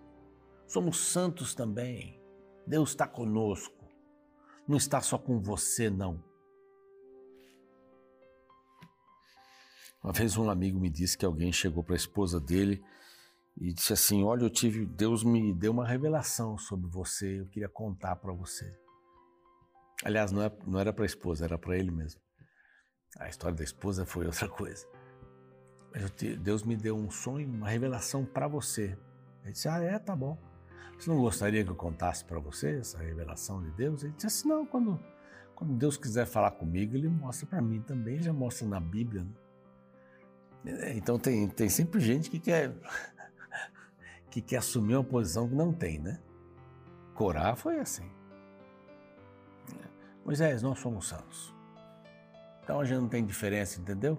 Somos 0.66 0.98
santos 0.98 1.54
também. 1.54 2.20
Deus 2.66 2.90
está 2.90 3.06
conosco. 3.06 3.88
Não 4.66 4.76
está 4.76 5.00
só 5.00 5.16
com 5.16 5.40
você, 5.40 5.88
não. 5.88 6.20
Uma 10.02 10.12
vez 10.12 10.36
um 10.36 10.50
amigo 10.50 10.80
me 10.80 10.90
disse 10.90 11.16
que 11.16 11.24
alguém 11.24 11.52
chegou 11.52 11.84
para 11.84 11.94
a 11.94 11.96
esposa 11.96 12.40
dele 12.40 12.84
e 13.56 13.72
disse 13.72 13.92
assim: 13.92 14.24
Olha, 14.24 14.42
eu 14.42 14.50
tive, 14.50 14.84
Deus 14.84 15.22
me 15.22 15.54
deu 15.54 15.70
uma 15.70 15.86
revelação 15.86 16.58
sobre 16.58 16.90
você, 16.90 17.40
eu 17.40 17.46
queria 17.46 17.68
contar 17.68 18.16
para 18.16 18.32
você. 18.32 18.76
Aliás, 20.02 20.32
não, 20.32 20.42
é, 20.42 20.52
era 20.80 20.92
para 20.92 21.04
a 21.04 21.06
esposa, 21.06 21.44
era 21.44 21.56
para 21.56 21.78
ele 21.78 21.92
mesmo. 21.92 22.20
A 23.18 23.28
história 23.28 23.56
da 23.56 23.62
esposa 23.62 24.04
foi 24.04 24.26
outra 24.26 24.48
coisa. 24.48 24.86
Deus 26.40 26.64
me 26.64 26.76
deu 26.76 26.96
um 26.96 27.10
sonho, 27.10 27.48
uma 27.48 27.68
revelação 27.68 28.24
para 28.24 28.48
você. 28.48 28.98
Ele 29.42 29.52
disse: 29.52 29.68
Ah, 29.68 29.80
é, 29.80 29.98
tá 29.98 30.16
bom. 30.16 30.36
Você 30.98 31.08
não 31.08 31.20
gostaria 31.20 31.64
que 31.64 31.70
eu 31.70 31.76
contasse 31.76 32.24
para 32.24 32.38
você 32.38 32.78
essa 32.78 32.98
revelação 32.98 33.62
de 33.62 33.70
Deus? 33.70 34.02
Ele 34.02 34.12
disse 34.12 34.26
assim: 34.26 34.48
Não, 34.48 34.66
quando, 34.66 34.98
quando 35.54 35.74
Deus 35.74 35.96
quiser 35.96 36.26
falar 36.26 36.50
comigo, 36.52 36.96
ele 36.96 37.08
mostra 37.08 37.46
para 37.46 37.62
mim 37.62 37.80
também, 37.80 38.20
já 38.20 38.32
mostra 38.32 38.66
na 38.66 38.80
Bíblia. 38.80 39.24
Né? 40.64 40.96
Então 40.96 41.18
tem, 41.18 41.46
tem 41.48 41.68
sempre 41.68 42.00
gente 42.00 42.28
que 42.28 42.40
quer 42.40 42.74
que 44.30 44.40
quer 44.40 44.56
assumir 44.56 44.96
uma 44.96 45.04
posição 45.04 45.48
que 45.48 45.54
não 45.54 45.72
tem, 45.72 46.00
né? 46.00 46.20
Corá 47.14 47.54
foi 47.54 47.78
assim. 47.78 48.10
Moisés, 50.24 50.62
nós 50.62 50.78
somos 50.80 51.06
santos. 51.06 51.54
Então 52.62 52.80
a 52.80 52.84
gente 52.84 52.98
não 52.98 53.08
tem 53.08 53.24
diferença, 53.24 53.78
entendeu? 53.80 54.18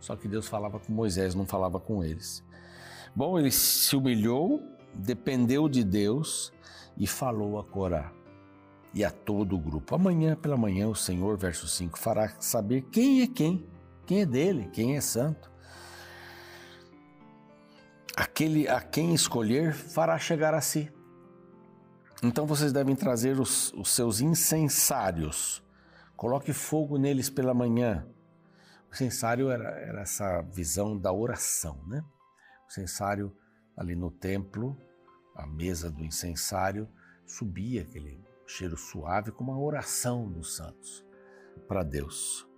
Só 0.00 0.16
que 0.16 0.28
Deus 0.28 0.46
falava 0.46 0.78
com 0.78 0.92
Moisés, 0.92 1.34
não 1.34 1.46
falava 1.46 1.80
com 1.80 2.02
eles. 2.04 2.44
Bom, 3.14 3.38
ele 3.38 3.50
se 3.50 3.96
humilhou, 3.96 4.62
dependeu 4.94 5.68
de 5.68 5.82
Deus 5.82 6.52
e 6.96 7.06
falou 7.06 7.58
a 7.58 7.64
Corá 7.64 8.12
e 8.94 9.04
a 9.04 9.10
todo 9.10 9.56
o 9.56 9.58
grupo. 9.58 9.94
Amanhã 9.94 10.36
pela 10.36 10.56
manhã 10.56 10.88
o 10.88 10.94
Senhor, 10.94 11.36
verso 11.36 11.66
5, 11.66 11.98
fará 11.98 12.32
saber 12.38 12.82
quem 12.90 13.22
é 13.22 13.26
quem, 13.26 13.66
quem 14.06 14.20
é 14.20 14.26
dele, 14.26 14.68
quem 14.72 14.96
é 14.96 15.00
santo 15.00 15.50
aquele 18.18 18.68
a 18.68 18.80
quem 18.80 19.14
escolher 19.14 19.72
fará 19.72 20.18
chegar 20.18 20.52
a 20.52 20.60
si. 20.60 20.92
Então 22.20 22.46
vocês 22.46 22.72
devem 22.72 22.96
trazer 22.96 23.38
os, 23.38 23.72
os 23.74 23.90
seus 23.90 24.20
incensários. 24.20 25.62
Coloque 26.16 26.52
fogo 26.52 26.98
neles 26.98 27.30
pela 27.30 27.54
manhã. 27.54 28.04
O 28.90 28.94
incensário 28.94 29.50
era, 29.50 29.68
era 29.80 30.00
essa 30.00 30.40
visão 30.42 30.98
da 30.98 31.12
oração, 31.12 31.82
né? 31.86 32.04
O 32.64 32.70
incensário 32.70 33.36
ali 33.76 33.94
no 33.94 34.10
templo, 34.10 34.76
a 35.34 35.46
mesa 35.46 35.90
do 35.90 36.04
incensário, 36.04 36.88
subia 37.26 37.82
aquele 37.82 38.24
cheiro 38.46 38.76
suave 38.76 39.30
com 39.30 39.44
uma 39.44 39.58
oração 39.58 40.30
dos 40.30 40.56
santos 40.56 41.04
para 41.66 41.82
Deus. 41.82 42.48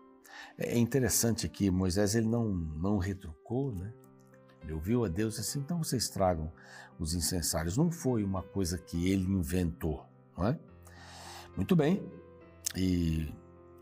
É 0.56 0.78
interessante 0.78 1.48
que 1.48 1.70
Moisés 1.70 2.14
ele 2.14 2.28
não, 2.28 2.48
não 2.48 2.98
retrucou, 2.98 3.72
né? 3.72 3.92
Ele 4.62 4.72
ouviu 4.72 5.04
a 5.04 5.08
Deus 5.08 5.36
disse, 5.36 5.58
então 5.58 5.82
vocês 5.82 6.08
tragam 6.08 6.52
os 6.98 7.14
incensários. 7.14 7.76
Não 7.76 7.90
foi 7.90 8.22
uma 8.22 8.42
coisa 8.42 8.78
que 8.78 9.10
ele 9.10 9.24
inventou, 9.24 10.06
não 10.36 10.46
é? 10.46 10.58
Muito 11.56 11.74
bem. 11.74 12.02
E 12.76 13.34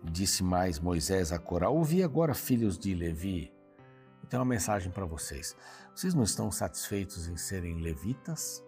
disse 0.04 0.42
mais 0.42 0.78
Moisés 0.78 1.32
a 1.32 1.38
Corá, 1.38 1.68
ouvi 1.68 2.02
agora, 2.02 2.34
filhos 2.34 2.78
de 2.78 2.94
Levi, 2.94 3.52
eu 4.22 4.28
tenho 4.28 4.42
uma 4.42 4.48
mensagem 4.48 4.90
para 4.90 5.04
vocês. 5.04 5.56
Vocês 5.94 6.14
não 6.14 6.22
estão 6.22 6.50
satisfeitos 6.50 7.28
em 7.28 7.36
serem 7.36 7.80
levitas? 7.80 8.64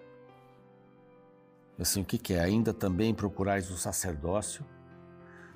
Assim, 1.78 2.02
o 2.02 2.04
que, 2.04 2.18
que 2.18 2.34
é? 2.34 2.40
Ainda 2.40 2.74
também 2.74 3.14
procurais 3.14 3.70
o 3.70 3.76
sacerdócio? 3.76 4.64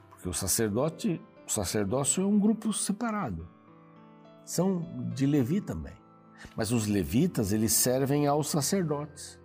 Porque 0.08 0.28
o 0.28 0.32
sacerdote, 0.32 1.20
o 1.46 1.50
sacerdócio 1.50 2.22
é 2.22 2.26
um 2.26 2.38
grupo 2.38 2.72
separado. 2.72 3.48
São 4.44 5.10
de 5.14 5.26
Levi 5.26 5.60
também. 5.60 5.94
Mas 6.56 6.70
os 6.72 6.86
levitas, 6.86 7.52
eles 7.52 7.72
servem 7.72 8.26
aos 8.26 8.48
sacerdotes. 8.48 9.38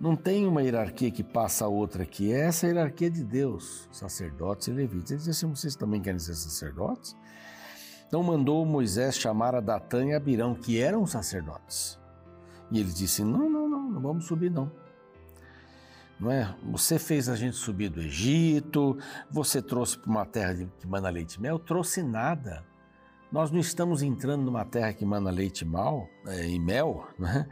Não 0.00 0.16
tem 0.16 0.46
uma 0.46 0.62
hierarquia 0.62 1.10
que 1.10 1.22
passa 1.22 1.66
a 1.66 1.68
outra 1.68 2.04
aqui, 2.04 2.32
é 2.32 2.46
essa 2.46 2.66
hierarquia 2.66 3.10
de 3.10 3.22
Deus, 3.22 3.86
sacerdotes 3.92 4.68
e 4.68 4.70
levitas. 4.70 5.10
Ele 5.10 5.18
diz 5.18 5.28
assim: 5.28 5.46
vocês 5.46 5.76
também 5.76 6.00
querem 6.00 6.18
ser 6.18 6.34
sacerdotes? 6.34 7.14
Então 8.08 8.22
mandou 8.22 8.64
Moisés 8.64 9.16
chamar 9.16 9.54
a 9.54 9.60
Datã 9.60 10.06
e 10.06 10.14
Abirão, 10.14 10.54
que 10.54 10.80
eram 10.80 11.06
sacerdotes. 11.06 11.98
E 12.70 12.80
ele 12.80 12.90
disse: 12.90 13.22
Não, 13.22 13.50
não, 13.50 13.68
não, 13.68 13.90
não 13.90 14.00
vamos 14.00 14.24
subir, 14.24 14.50
não. 14.50 14.72
Não 16.18 16.30
é? 16.30 16.54
Você 16.70 16.98
fez 16.98 17.28
a 17.28 17.36
gente 17.36 17.56
subir 17.56 17.90
do 17.90 18.00
Egito, 18.00 18.96
você 19.30 19.60
trouxe 19.60 19.98
para 19.98 20.10
uma 20.10 20.24
terra 20.24 20.54
que 20.78 20.86
mana 20.86 21.10
leite 21.10 21.34
e 21.34 21.42
mel, 21.42 21.58
trouxe 21.58 22.02
nada. 22.02 22.64
Nós 23.30 23.50
não 23.50 23.60
estamos 23.60 24.02
entrando 24.02 24.42
numa 24.42 24.64
terra 24.64 24.94
que 24.94 25.04
mana 25.04 25.30
leite 25.30 25.64
mal, 25.64 26.08
é, 26.26 26.48
e 26.48 26.58
mel, 26.58 27.06
né? 27.18 27.46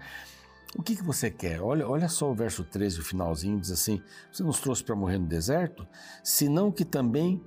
O 0.76 0.82
que, 0.82 0.96
que 0.96 1.02
você 1.02 1.30
quer? 1.30 1.60
Olha, 1.60 1.88
olha 1.88 2.08
só 2.08 2.30
o 2.30 2.34
verso 2.34 2.62
13, 2.62 3.00
o 3.00 3.04
finalzinho, 3.04 3.60
diz 3.60 3.70
assim: 3.70 4.02
Você 4.30 4.42
nos 4.42 4.60
trouxe 4.60 4.84
para 4.84 4.94
morrer 4.94 5.18
no 5.18 5.26
deserto? 5.26 5.86
Senão 6.22 6.70
que 6.70 6.84
também 6.84 7.42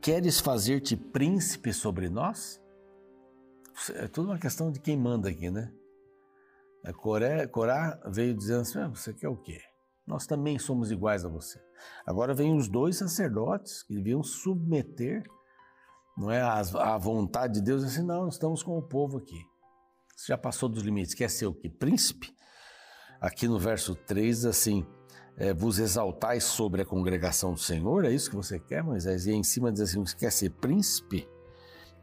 queres 0.00 0.38
fazer-te 0.38 0.96
príncipe 0.96 1.72
sobre 1.72 2.08
nós? 2.08 2.60
É 3.94 4.06
tudo 4.08 4.30
uma 4.30 4.38
questão 4.38 4.70
de 4.70 4.80
quem 4.80 4.96
manda 4.96 5.28
aqui, 5.28 5.50
né? 5.50 5.72
A 6.84 6.92
Coré, 6.92 7.46
Corá 7.46 7.98
veio 8.06 8.34
dizendo 8.34 8.60
assim: 8.60 8.78
ah, 8.78 8.88
Você 8.88 9.14
quer 9.14 9.28
o 9.28 9.36
quê? 9.36 9.60
Nós 10.06 10.26
também 10.26 10.58
somos 10.58 10.90
iguais 10.90 11.24
a 11.24 11.28
você. 11.28 11.60
Agora 12.06 12.34
vem 12.34 12.56
os 12.56 12.68
dois 12.68 12.96
sacerdotes 12.96 13.82
que 13.82 13.94
deviam 13.94 14.22
submeter 14.22 15.24
não 16.18 16.32
é 16.32 16.42
a, 16.42 16.98
vontade 16.98 17.54
de 17.54 17.60
Deus, 17.60 17.84
assim, 17.84 18.02
não, 18.02 18.28
estamos 18.28 18.60
com 18.60 18.76
o 18.76 18.82
povo 18.82 19.18
aqui. 19.18 19.40
Você 20.16 20.32
já 20.32 20.36
passou 20.36 20.68
dos 20.68 20.82
limites, 20.82 21.14
quer 21.14 21.30
ser 21.30 21.46
o 21.46 21.54
que? 21.54 21.70
Príncipe? 21.70 22.34
Aqui 23.20 23.48
no 23.48 23.58
verso 23.58 23.94
3, 23.94 24.44
assim, 24.44 24.86
é, 25.36 25.52
vos 25.52 25.78
exaltais 25.78 26.44
sobre 26.44 26.82
a 26.82 26.86
congregação 26.86 27.52
do 27.52 27.58
Senhor, 27.58 28.04
é 28.04 28.12
isso 28.12 28.30
que 28.30 28.36
você 28.36 28.58
quer, 28.58 28.82
Moisés? 28.82 29.26
E 29.26 29.32
em 29.32 29.42
cima 29.42 29.72
diz 29.72 29.82
assim, 29.82 30.04
você 30.04 30.16
quer 30.16 30.32
ser 30.32 30.50
príncipe? 30.50 31.28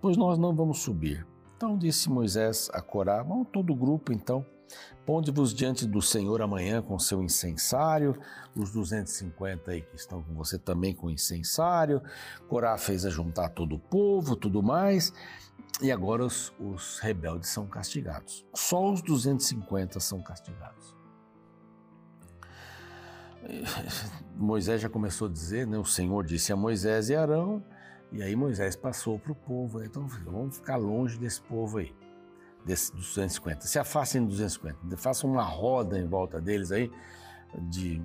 Pois 0.02 0.18
nós 0.18 0.38
não 0.38 0.56
vamos 0.56 0.80
subir. 0.80 1.26
Então 1.56 1.78
disse 1.78 2.10
Moisés 2.10 2.70
a 2.74 2.82
Corá, 2.82 3.24
vamos 3.24 3.48
todo 3.52 3.72
o 3.72 3.76
grupo 3.76 4.12
então, 4.12 4.46
Ponde-vos 5.06 5.54
diante 5.54 5.86
do 5.86 6.02
Senhor 6.02 6.42
amanhã 6.42 6.82
com 6.82 6.98
seu 6.98 7.22
incensário, 7.22 8.20
os 8.56 8.72
250 8.72 9.72
aí 9.72 9.82
que 9.82 9.96
estão 9.96 10.24
com 10.24 10.34
você 10.34 10.58
também 10.58 10.96
com 10.96 11.12
incensário. 11.12 12.02
Corá 12.48 12.76
fez 12.78 13.06
a 13.06 13.10
juntar 13.10 13.50
todo 13.50 13.76
o 13.76 13.80
povo, 13.80 14.36
tudo 14.36 14.64
mais. 14.64 15.14
E 15.82 15.92
agora 15.92 16.26
os, 16.26 16.52
os 16.60 17.00
rebeldes 17.00 17.50
são 17.50 17.68
castigados. 17.68 18.46
Só 18.56 18.92
os 18.92 19.02
250 19.02 20.00
são 20.00 20.22
castigados. 20.22 20.95
Moisés 24.36 24.82
já 24.82 24.90
começou 24.90 25.28
a 25.28 25.32
dizer, 25.32 25.66
né? 25.68 25.78
O 25.78 25.86
Senhor 25.86 26.25
disse 26.25 26.52
a 26.52 26.56
Moisés 26.56 27.10
e 27.10 27.16
Arão, 27.16 27.64
e 28.12 28.22
aí 28.22 28.36
Moisés 28.36 28.75
passou 28.75 29.20
para 29.20 29.32
o 29.32 29.36
povo. 29.36 29.84
Então 29.84 30.08
vamos 30.08 30.58
ficar 30.58 30.75
longe 30.75 31.18
desse 31.18 31.42
povo 31.42 31.78
aí 31.78 31.94
desses 32.66 32.90
250. 32.90 33.68
Se 33.68 33.78
afastem 33.78 34.25
dos 34.25 34.38
250, 34.40 34.98
façam 34.98 35.32
uma 35.32 35.44
roda 35.44 35.98
em 36.00 36.08
volta 36.08 36.42
deles 36.42 36.72
aí 36.72 36.92
de, 37.70 38.02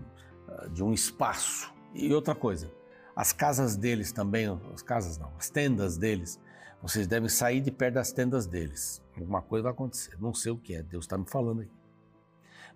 de 0.72 0.84
um 0.84 0.92
espaço. 0.92 1.72
E 1.94 2.12
outra 2.12 2.34
coisa, 2.34 2.70
as 3.16 3.32
casas 3.32 3.74
deles 3.74 4.12
também, 4.12 4.46
as 4.72 4.82
casas 4.82 5.16
não, 5.16 5.32
as 5.38 5.48
tendas 5.48 5.96
deles, 5.96 6.38
vocês 6.82 7.06
devem 7.06 7.28
sair 7.28 7.60
de 7.60 7.70
perto 7.70 7.94
das 7.94 8.12
tendas 8.12 8.46
deles. 8.46 9.02
Alguma 9.16 9.42
coisa 9.42 9.64
vai 9.64 9.72
acontecer, 9.72 10.16
não 10.20 10.34
sei 10.34 10.52
o 10.52 10.58
que 10.58 10.74
é, 10.74 10.82
Deus 10.82 11.04
está 11.04 11.16
me 11.16 11.28
falando 11.28 11.62
aqui. 11.62 11.79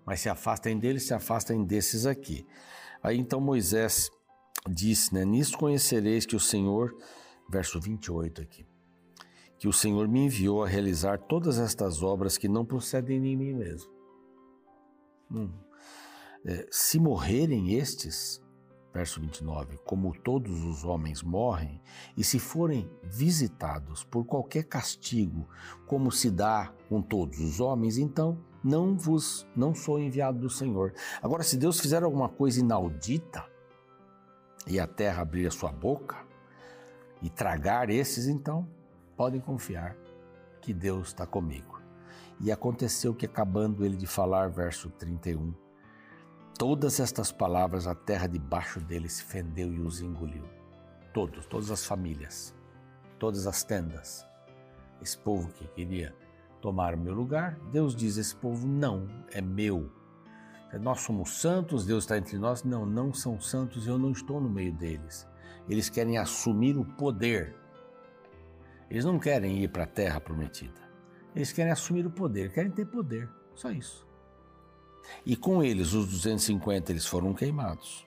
Mas 0.07 0.21
se 0.21 0.29
afastem 0.29 0.79
deles, 0.79 1.07
se 1.07 1.15
afastem 1.15 1.65
desses 1.65 2.07
aqui. 2.07 2.47
Aí 3.03 3.19
então 3.19 3.41
Moisés 3.41 4.11
disse, 4.69 5.13
né, 5.13 5.25
nisso 5.25 5.59
conhecereis 5.59 6.25
que 6.27 6.37
o 6.37 6.41
Senhor, 6.41 6.97
verso 7.49 7.81
28 7.81 8.43
aqui, 8.43 8.67
que 9.59 9.69
o 9.69 9.73
Senhor 9.73 10.09
me 10.09 10.27
enviou 10.27 10.63
a 10.63 10.69
realizar 10.69 11.19
todas 11.19 11.59
estas 11.59 12.03
obras 12.03 12.37
que 12.37 12.49
não 12.49 12.65
procedem 12.65 13.21
de 13.21 13.37
mim 13.37 13.55
mesmo. 13.55 13.93
Hum. 15.31 15.51
é, 16.45 16.67
se 16.71 17.01
morrerem 17.01 17.75
estes, 17.75 18.44
verso 18.95 19.21
29, 19.21 19.77
como 19.85 20.17
todos 20.17 20.63
os 20.63 20.85
homens 20.85 21.21
morrem, 21.21 21.81
e 22.17 22.23
se 22.23 22.39
forem 22.39 22.89
visitados 23.03 24.05
por 24.05 24.25
qualquer 24.25 24.63
castigo, 24.65 25.49
como 25.85 26.13
se 26.13 26.31
dá 26.31 26.73
com 26.89 27.03
todos 27.03 27.41
os 27.41 27.59
homens, 27.59 27.99
então 27.99 28.39
não 28.63 28.97
vos 28.97 29.45
não 29.57 29.75
sou 29.75 29.99
enviado 29.99 30.39
do 30.39 30.49
Senhor. 30.49 30.95
Agora, 31.21 31.43
se 31.43 31.57
Deus 31.57 31.81
fizer 31.81 32.05
alguma 32.05 32.29
coisa 32.29 32.61
inaudita 32.61 33.45
e 34.65 34.79
a 34.79 34.87
terra 34.87 35.23
abrir 35.23 35.49
a 35.49 35.51
sua 35.51 35.73
boca 35.73 36.25
e 37.21 37.29
tragar 37.29 37.91
esses, 37.91 38.29
então 38.29 38.67
podem 39.17 39.41
confiar 39.41 39.97
que 40.61 40.73
Deus 40.73 41.09
está 41.09 41.27
comigo. 41.27 41.83
E 42.41 42.51
aconteceu 42.53 43.13
que, 43.13 43.27
acabando 43.27 43.85
ele 43.85 43.97
de 43.97 44.07
falar, 44.07 44.51
verso 44.51 44.89
31, 44.91 45.53
Todas 46.57 47.01
estas 47.01 47.33
palavras, 47.33 47.89
a 47.89 47.97
terra 47.97 48.29
debaixo 48.29 48.79
dele 48.81 49.09
se 49.09 49.25
fendeu 49.25 49.73
e 49.73 49.81
os 49.81 50.01
engoliu. 50.01 50.45
Todos, 51.13 51.47
todas 51.47 51.69
as 51.69 51.85
famílias, 51.85 52.55
todas 53.19 53.49
as 53.49 53.65
tendas. 53.65 54.25
Esse 55.03 55.19
povo 55.19 55.49
que 55.53 55.67
queria 55.67 56.15
tomar 56.61 56.95
o 56.95 56.99
meu 56.99 57.13
lugar, 57.13 57.59
Deus 57.73 57.95
diz: 57.95 58.17
esse 58.19 58.37
povo 58.37 58.69
não 58.69 59.09
é 59.33 59.41
meu. 59.41 59.91
Nós 60.81 61.01
somos 61.01 61.41
santos, 61.41 61.85
Deus 61.85 62.05
está 62.05 62.17
entre 62.19 62.39
nós. 62.39 62.63
Não, 62.63 62.87
não 62.87 63.13
são 63.13 63.41
santos, 63.41 63.89
eu 63.89 63.99
não 63.99 64.13
estou 64.13 64.41
no 64.41 64.49
meio 64.49 64.73
deles. 64.73 65.27
Eles 65.69 65.89
querem 65.89 66.19
assumir 66.19 66.77
o 66.77 66.85
poder. 66.85 67.57
Eles 68.89 69.05
não 69.05 69.19
querem 69.19 69.63
ir 69.63 69.69
para 69.69 69.85
a 69.85 69.89
terra 69.89 70.21
prometida. 70.21 70.81
Eles 71.35 71.53
querem 71.53 71.73
assumir 71.73 72.07
o 72.07 72.11
poder, 72.11 72.53
querem 72.53 72.71
ter 72.71 72.87
poder. 72.87 73.29
Só 73.55 73.71
isso. 73.71 74.07
E 75.25 75.37
com 75.37 75.63
eles, 75.63 75.93
os 75.93 76.07
250, 76.07 76.93
eles 76.93 77.07
foram 77.07 77.33
queimados. 77.33 78.07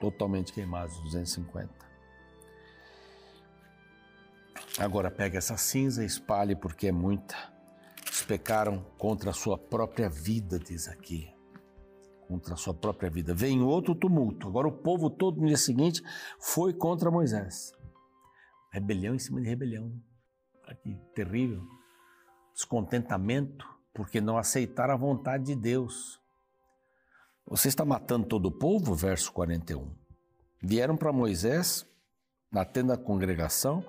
Totalmente 0.00 0.52
queimados, 0.52 0.96
os 0.96 1.02
250. 1.04 1.70
Agora 4.78 5.10
pega 5.10 5.38
essa 5.38 5.56
cinza 5.56 6.02
e 6.02 6.06
espalhe, 6.06 6.56
porque 6.56 6.88
é 6.88 6.92
muita. 6.92 7.36
Eles 8.06 8.22
pecaram 8.22 8.84
contra 8.98 9.30
a 9.30 9.34
sua 9.34 9.58
própria 9.58 10.08
vida, 10.08 10.58
diz 10.58 10.88
aqui. 10.88 11.32
Contra 12.26 12.54
a 12.54 12.56
sua 12.56 12.72
própria 12.72 13.10
vida. 13.10 13.34
Vem 13.34 13.62
outro 13.62 13.94
tumulto. 13.94 14.48
Agora 14.48 14.68
o 14.68 14.72
povo 14.72 15.10
todo 15.10 15.40
no 15.40 15.46
dia 15.46 15.56
seguinte 15.56 16.02
foi 16.40 16.72
contra 16.72 17.10
Moisés. 17.10 17.72
Rebelião 18.72 19.14
em 19.14 19.18
cima 19.18 19.40
de 19.40 19.48
rebelião. 19.48 19.92
Aqui, 20.66 20.98
terrível. 21.14 21.62
Descontentamento 22.54 23.66
porque 23.94 24.20
não 24.20 24.38
aceitaram 24.38 24.94
a 24.94 24.96
vontade 24.96 25.44
de 25.44 25.54
Deus. 25.54 26.20
Você 27.46 27.68
está 27.68 27.84
matando 27.84 28.26
todo 28.26 28.46
o 28.46 28.52
povo? 28.52 28.94
Verso 28.94 29.32
41. 29.32 29.90
Vieram 30.62 30.96
para 30.96 31.12
Moisés, 31.12 31.86
na 32.50 32.64
tenda 32.64 32.96
da 32.96 33.02
congregação, 33.02 33.84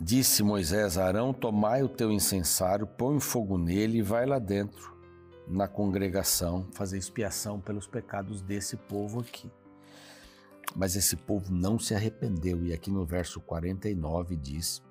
disse 0.00 0.42
Moisés 0.42 0.96
a 0.96 1.06
Arão: 1.06 1.32
Tomai 1.32 1.82
o 1.82 1.88
teu 1.88 2.10
incensário, 2.10 2.86
põe 2.86 3.20
fogo 3.20 3.58
nele 3.58 3.98
e 3.98 4.02
vai 4.02 4.24
lá 4.24 4.38
dentro, 4.38 4.96
na 5.46 5.68
congregação, 5.68 6.68
fazer 6.72 6.96
expiação 6.96 7.60
pelos 7.60 7.86
pecados 7.86 8.40
desse 8.40 8.76
povo 8.76 9.20
aqui. 9.20 9.50
Mas 10.74 10.96
esse 10.96 11.16
povo 11.16 11.52
não 11.52 11.78
se 11.78 11.94
arrependeu, 11.94 12.64
e 12.64 12.72
aqui 12.72 12.90
no 12.90 13.04
verso 13.04 13.40
49 13.40 14.36
diz 14.36 14.82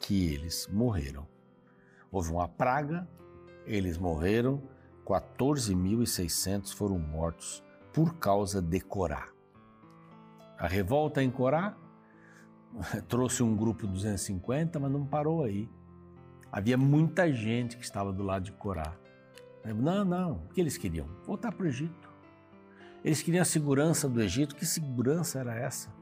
que 0.00 0.32
eles 0.32 0.66
morreram. 0.68 1.29
Houve 2.10 2.32
uma 2.32 2.48
praga, 2.48 3.08
eles 3.64 3.96
morreram, 3.96 4.62
14.600 5.06 6.74
foram 6.74 6.98
mortos 6.98 7.62
por 7.92 8.14
causa 8.14 8.60
de 8.60 8.80
Corá. 8.80 9.28
A 10.58 10.66
revolta 10.66 11.22
em 11.22 11.30
Corá 11.30 11.76
trouxe 13.08 13.42
um 13.42 13.56
grupo 13.56 13.86
de 13.86 13.92
250, 13.92 14.78
mas 14.78 14.90
não 14.90 15.04
parou 15.04 15.44
aí. 15.44 15.68
Havia 16.52 16.76
muita 16.76 17.32
gente 17.32 17.76
que 17.76 17.84
estava 17.84 18.12
do 18.12 18.22
lado 18.22 18.44
de 18.44 18.52
Corá. 18.52 18.96
Não, 19.64 20.04
não, 20.04 20.32
o 20.32 20.48
que 20.48 20.60
eles 20.60 20.76
queriam? 20.76 21.06
Voltar 21.24 21.52
para 21.52 21.64
o 21.64 21.68
Egito. 21.68 22.10
Eles 23.04 23.22
queriam 23.22 23.42
a 23.42 23.44
segurança 23.44 24.08
do 24.08 24.20
Egito. 24.20 24.54
Que 24.54 24.66
segurança 24.66 25.38
era 25.38 25.54
essa? 25.54 25.99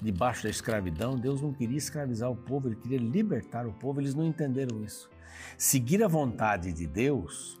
Debaixo 0.00 0.44
da 0.44 0.50
escravidão, 0.50 1.16
Deus 1.16 1.40
não 1.40 1.52
queria 1.52 1.78
escravizar 1.78 2.30
o 2.30 2.36
povo, 2.36 2.68
ele 2.68 2.76
queria 2.76 2.98
libertar 2.98 3.66
o 3.66 3.72
povo, 3.72 4.00
eles 4.00 4.14
não 4.14 4.24
entenderam 4.24 4.82
isso. 4.82 5.10
Seguir 5.56 6.02
a 6.02 6.08
vontade 6.08 6.72
de 6.72 6.86
Deus 6.86 7.60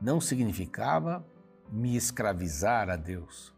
não 0.00 0.20
significava 0.20 1.24
me 1.70 1.96
escravizar 1.96 2.90
a 2.90 2.96
Deus. 2.96 3.52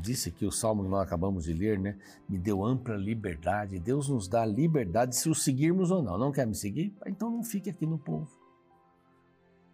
Disse 0.00 0.30
que 0.30 0.44
o 0.44 0.50
salmo 0.50 0.82
que 0.82 0.88
nós 0.88 1.02
acabamos 1.02 1.44
de 1.44 1.52
ler, 1.52 1.78
né? 1.78 1.96
Me 2.28 2.38
deu 2.38 2.64
ampla 2.64 2.96
liberdade. 2.96 3.78
Deus 3.78 4.08
nos 4.08 4.28
dá 4.28 4.44
liberdade 4.44 5.16
se 5.16 5.28
o 5.30 5.34
seguirmos 5.34 5.90
ou 5.90 6.02
não. 6.02 6.18
Não 6.18 6.32
quer 6.32 6.46
me 6.46 6.54
seguir? 6.54 6.94
Então 7.06 7.30
não 7.30 7.42
fique 7.42 7.70
aqui 7.70 7.86
no 7.86 7.98
povo. 7.98 8.28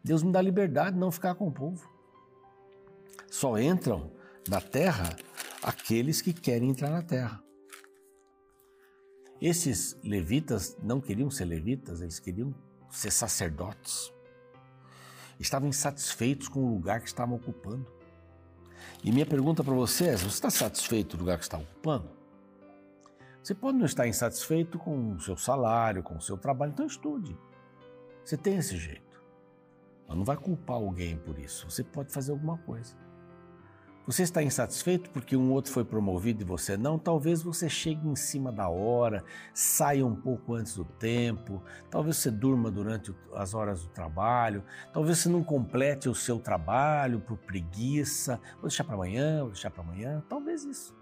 Deus 0.05 0.23
me 0.23 0.31
dá 0.31 0.41
liberdade 0.43 0.93
de 0.95 1.01
não 1.01 1.11
ficar 1.11 1.35
com 1.35 1.49
o 1.49 1.53
povo. 1.53 1.89
Só 3.31 3.59
entram 3.59 4.11
na 4.49 4.61
terra 4.61 5.17
aqueles 5.63 6.21
que 6.21 6.33
querem 6.33 6.71
entrar 6.71 6.91
na 6.91 7.03
terra. 7.03 7.43
Esses 9.41 9.97
levitas 10.03 10.77
não 10.83 11.01
queriam 11.01 11.31
ser 11.31 11.45
levitas, 11.45 12.01
eles 12.01 12.19
queriam 12.19 12.55
ser 12.91 13.11
sacerdotes. 13.11 14.13
Estavam 15.39 15.69
insatisfeitos 15.69 16.49
com 16.49 16.61
o 16.61 16.75
lugar 16.75 17.01
que 17.01 17.09
estavam 17.09 17.37
ocupando. 17.37 17.87
E 19.03 19.11
minha 19.11 19.27
pergunta 19.27 19.65
para 19.65 19.75
você 19.75 20.09
é: 20.09 20.17
você 20.17 20.27
está 20.27 20.51
satisfeito 20.51 21.17
do 21.17 21.21
lugar 21.21 21.39
que 21.39 21.45
está 21.45 21.59
ocupando? 21.59 22.11
Você 23.43 23.55
pode 23.55 23.77
não 23.79 23.87
estar 23.87 24.07
insatisfeito 24.07 24.79
com 24.79 25.15
o 25.15 25.21
seu 25.21 25.37
salário, 25.37 26.03
com 26.03 26.17
o 26.17 26.21
seu 26.21 26.37
trabalho, 26.37 26.71
então 26.73 26.87
estude. 26.87 27.37
Você 28.25 28.37
tem 28.37 28.57
esse 28.57 28.77
jeito. 28.77 29.21
Mas 30.07 30.17
não 30.17 30.25
vai 30.25 30.37
culpar 30.37 30.77
alguém 30.77 31.17
por 31.17 31.37
isso. 31.39 31.69
Você 31.69 31.83
pode 31.83 32.13
fazer 32.13 32.31
alguma 32.31 32.59
coisa. 32.59 32.97
Você 34.05 34.25
está 34.25 34.43
insatisfeito 34.43 35.11
porque 35.11 35.37
um 35.37 35.53
outro 35.53 35.71
foi 35.71 35.85
promovido 35.85 36.43
e 36.43 36.45
você 36.45 36.77
não? 36.77 36.99
Talvez 36.99 37.41
você 37.41 37.69
chegue 37.69 38.09
em 38.09 38.17
cima 38.17 38.51
da 38.51 38.69
hora, 38.69 39.25
saia 39.55 40.05
um 40.05 40.17
pouco 40.17 40.55
antes 40.55 40.75
do 40.75 40.85
tempo, 40.85 41.63
talvez 41.89 42.17
você 42.17 42.29
durma 42.29 42.69
durante 42.69 43.15
as 43.33 43.55
horas 43.55 43.83
do 43.83 43.89
trabalho, 43.91 44.65
talvez 44.93 45.19
você 45.19 45.29
não 45.29 45.45
complete 45.45 46.09
o 46.09 46.17
seu 46.17 46.41
trabalho 46.41 47.21
por 47.21 47.37
preguiça, 47.39 48.41
vou 48.55 48.63
deixar 48.63 48.83
para 48.83 48.95
amanhã, 48.95 49.43
vou 49.43 49.53
deixar 49.53 49.71
para 49.71 49.85
amanhã, 49.85 50.21
talvez 50.29 50.65
isso. 50.65 50.93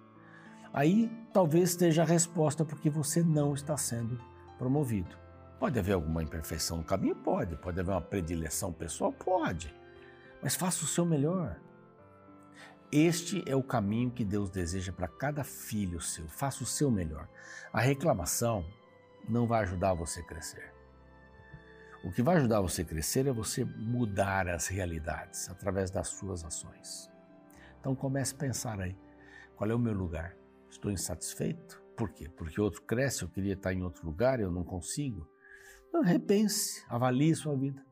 Aí 0.70 1.10
talvez 1.32 1.70
esteja 1.70 2.02
a 2.02 2.06
resposta 2.06 2.66
porque 2.66 2.90
você 2.90 3.22
não 3.22 3.54
está 3.54 3.78
sendo 3.78 4.20
promovido. 4.58 5.16
Pode 5.58 5.78
haver 5.78 5.94
alguma 5.94 6.22
imperfeição 6.22 6.76
no 6.76 6.84
caminho? 6.84 7.16
Pode. 7.16 7.56
Pode 7.56 7.80
haver 7.80 7.92
uma 7.92 8.00
predileção 8.00 8.72
pessoal? 8.72 9.10
Pode. 9.10 9.74
Mas 10.42 10.54
faça 10.54 10.84
o 10.84 10.86
seu 10.86 11.06
melhor. 11.06 11.56
Este 12.92 13.48
é 13.48 13.54
o 13.54 13.62
caminho 13.62 14.10
que 14.10 14.24
Deus 14.24 14.50
deseja 14.50 14.92
para 14.92 15.06
cada 15.06 15.44
filho 15.44 16.00
seu. 16.00 16.26
Faça 16.26 16.64
o 16.64 16.66
seu 16.66 16.90
melhor. 16.90 17.28
A 17.72 17.80
reclamação 17.80 18.64
não 19.28 19.46
vai 19.46 19.62
ajudar 19.62 19.94
você 19.94 20.18
a 20.18 20.24
crescer. 20.24 20.74
O 22.02 22.10
que 22.10 22.20
vai 22.20 22.38
ajudar 22.38 22.60
você 22.60 22.82
a 22.82 22.84
crescer 22.84 23.28
é 23.28 23.32
você 23.32 23.64
mudar 23.64 24.48
as 24.48 24.66
realidades 24.66 25.48
através 25.48 25.88
das 25.88 26.08
suas 26.08 26.44
ações. 26.44 27.08
Então 27.78 27.94
comece 27.94 28.34
a 28.34 28.38
pensar 28.38 28.80
aí, 28.80 28.98
qual 29.54 29.70
é 29.70 29.74
o 29.74 29.78
meu 29.78 29.94
lugar? 29.94 30.36
Estou 30.68 30.90
insatisfeito? 30.90 31.80
Por 31.96 32.10
quê? 32.10 32.28
Porque 32.28 32.60
outro 32.60 32.82
cresce, 32.82 33.22
eu 33.22 33.28
queria 33.28 33.52
estar 33.52 33.72
em 33.72 33.82
outro 33.82 34.04
lugar, 34.04 34.40
eu 34.40 34.50
não 34.50 34.64
consigo. 34.64 35.30
Então, 35.88 36.02
repense, 36.02 36.84
avalie 36.88 37.34
sua 37.36 37.56
vida. 37.56 37.84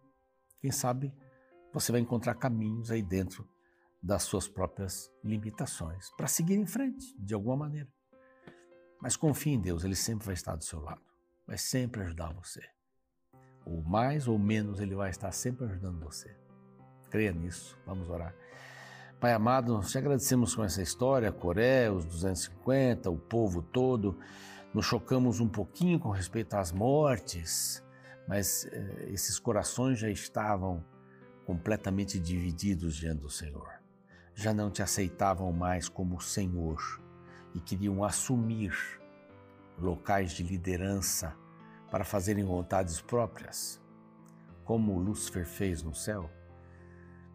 Quem 0.61 0.73
sabe 0.73 1.15
você 1.73 1.93
vai 1.93 2.01
encontrar 2.01 2.35
caminhos 2.35 2.91
aí 2.91 3.03
dentro 3.03 3.47
das 4.03 4.23
suas 4.23 4.49
próprias 4.49 5.11
limitações, 5.25 6.11
para 6.17 6.27
seguir 6.27 6.55
em 6.55 6.67
frente, 6.67 7.15
de 7.19 7.35
alguma 7.35 7.57
maneira. 7.57 7.89
Mas 9.01 9.17
confie 9.17 9.51
em 9.51 9.61
Deus, 9.61 9.85
Ele 9.85 9.95
sempre 9.95 10.27
vai 10.27 10.35
estar 10.35 10.57
do 10.57 10.65
seu 10.65 10.81
lado, 10.81 11.03
vai 11.47 11.59
sempre 11.59 12.03
ajudar 12.03 12.33
você. 12.33 12.63
Ou 13.65 13.83
mais 13.83 14.27
ou 14.27 14.39
menos, 14.39 14.81
Ele 14.81 14.95
vai 14.95 15.11
estar 15.11 15.31
sempre 15.33 15.67
ajudando 15.67 16.01
você. 16.01 16.35
Creia 17.11 17.33
nisso, 17.33 17.79
vamos 17.87 18.09
orar. 18.09 18.35
Pai 19.21 19.33
amado, 19.33 19.73
nós 19.73 19.91
te 19.91 19.99
agradecemos 19.99 20.55
com 20.55 20.63
essa 20.63 20.81
história, 20.81 21.29
a 21.29 21.33
Coreia, 21.33 21.93
os 21.93 22.05
250, 22.05 23.11
o 23.11 23.19
povo 23.19 23.63
todo. 23.63 24.17
Nos 24.73 24.87
chocamos 24.87 25.41
um 25.41 25.49
pouquinho 25.49 25.99
com 25.99 26.11
respeito 26.11 26.55
às 26.55 26.71
mortes, 26.71 27.83
mas 28.29 28.67
eh, 28.67 29.09
esses 29.09 29.39
corações 29.39 29.99
já 29.99 30.09
estavam 30.09 30.85
completamente 31.45 32.21
divididos 32.21 32.95
diante 32.95 33.23
do 33.23 33.31
Senhor 33.31 33.78
já 34.39 34.55
não 34.55 34.71
te 34.71 34.81
aceitavam 34.81 35.53
mais 35.53 35.89
como 35.89 36.21
Senhor 36.21 36.79
e 37.53 37.61
queriam 37.61 38.05
assumir 38.05 38.73
locais 39.77 40.31
de 40.31 40.45
liderança 40.45 41.35
para 41.91 42.05
fazerem 42.05 42.45
vontades 42.45 43.01
próprias, 43.01 43.83
como 44.65 44.97
Lúcifer 44.97 45.45
fez 45.45 45.83
no 45.83 45.93
céu. 45.93 46.31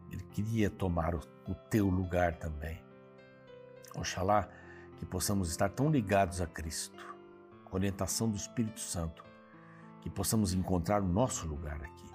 ele 0.10 0.24
queria 0.32 0.70
tomar 0.70 1.14
o, 1.14 1.20
o 1.46 1.54
teu 1.54 1.90
lugar 1.90 2.38
também. 2.38 2.82
Oxalá 3.94 4.48
que 4.96 5.06
possamos 5.06 5.50
estar 5.50 5.68
tão 5.68 5.92
ligados 5.92 6.40
a 6.40 6.48
Cristo, 6.48 7.18
orientação 7.70 8.30
do 8.30 8.38
Espírito 8.38 8.80
Santo, 8.80 9.26
que 10.00 10.10
possamos 10.10 10.54
encontrar 10.54 11.02
o 11.02 11.08
nosso 11.08 11.46
lugar 11.48 11.84
aqui. 11.84 12.10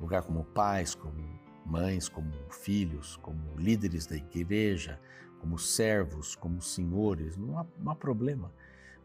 Lugar 0.00 0.22
como 0.22 0.46
pais, 0.46 0.94
como 0.94 1.45
mães, 1.66 2.08
como 2.08 2.32
filhos, 2.50 3.16
como 3.16 3.56
líderes 3.56 4.06
da 4.06 4.16
igreja, 4.16 5.00
como 5.40 5.58
servos, 5.58 6.34
como 6.34 6.62
senhores, 6.62 7.36
não 7.36 7.58
há, 7.58 7.66
não 7.78 7.92
há 7.92 7.94
problema, 7.94 8.52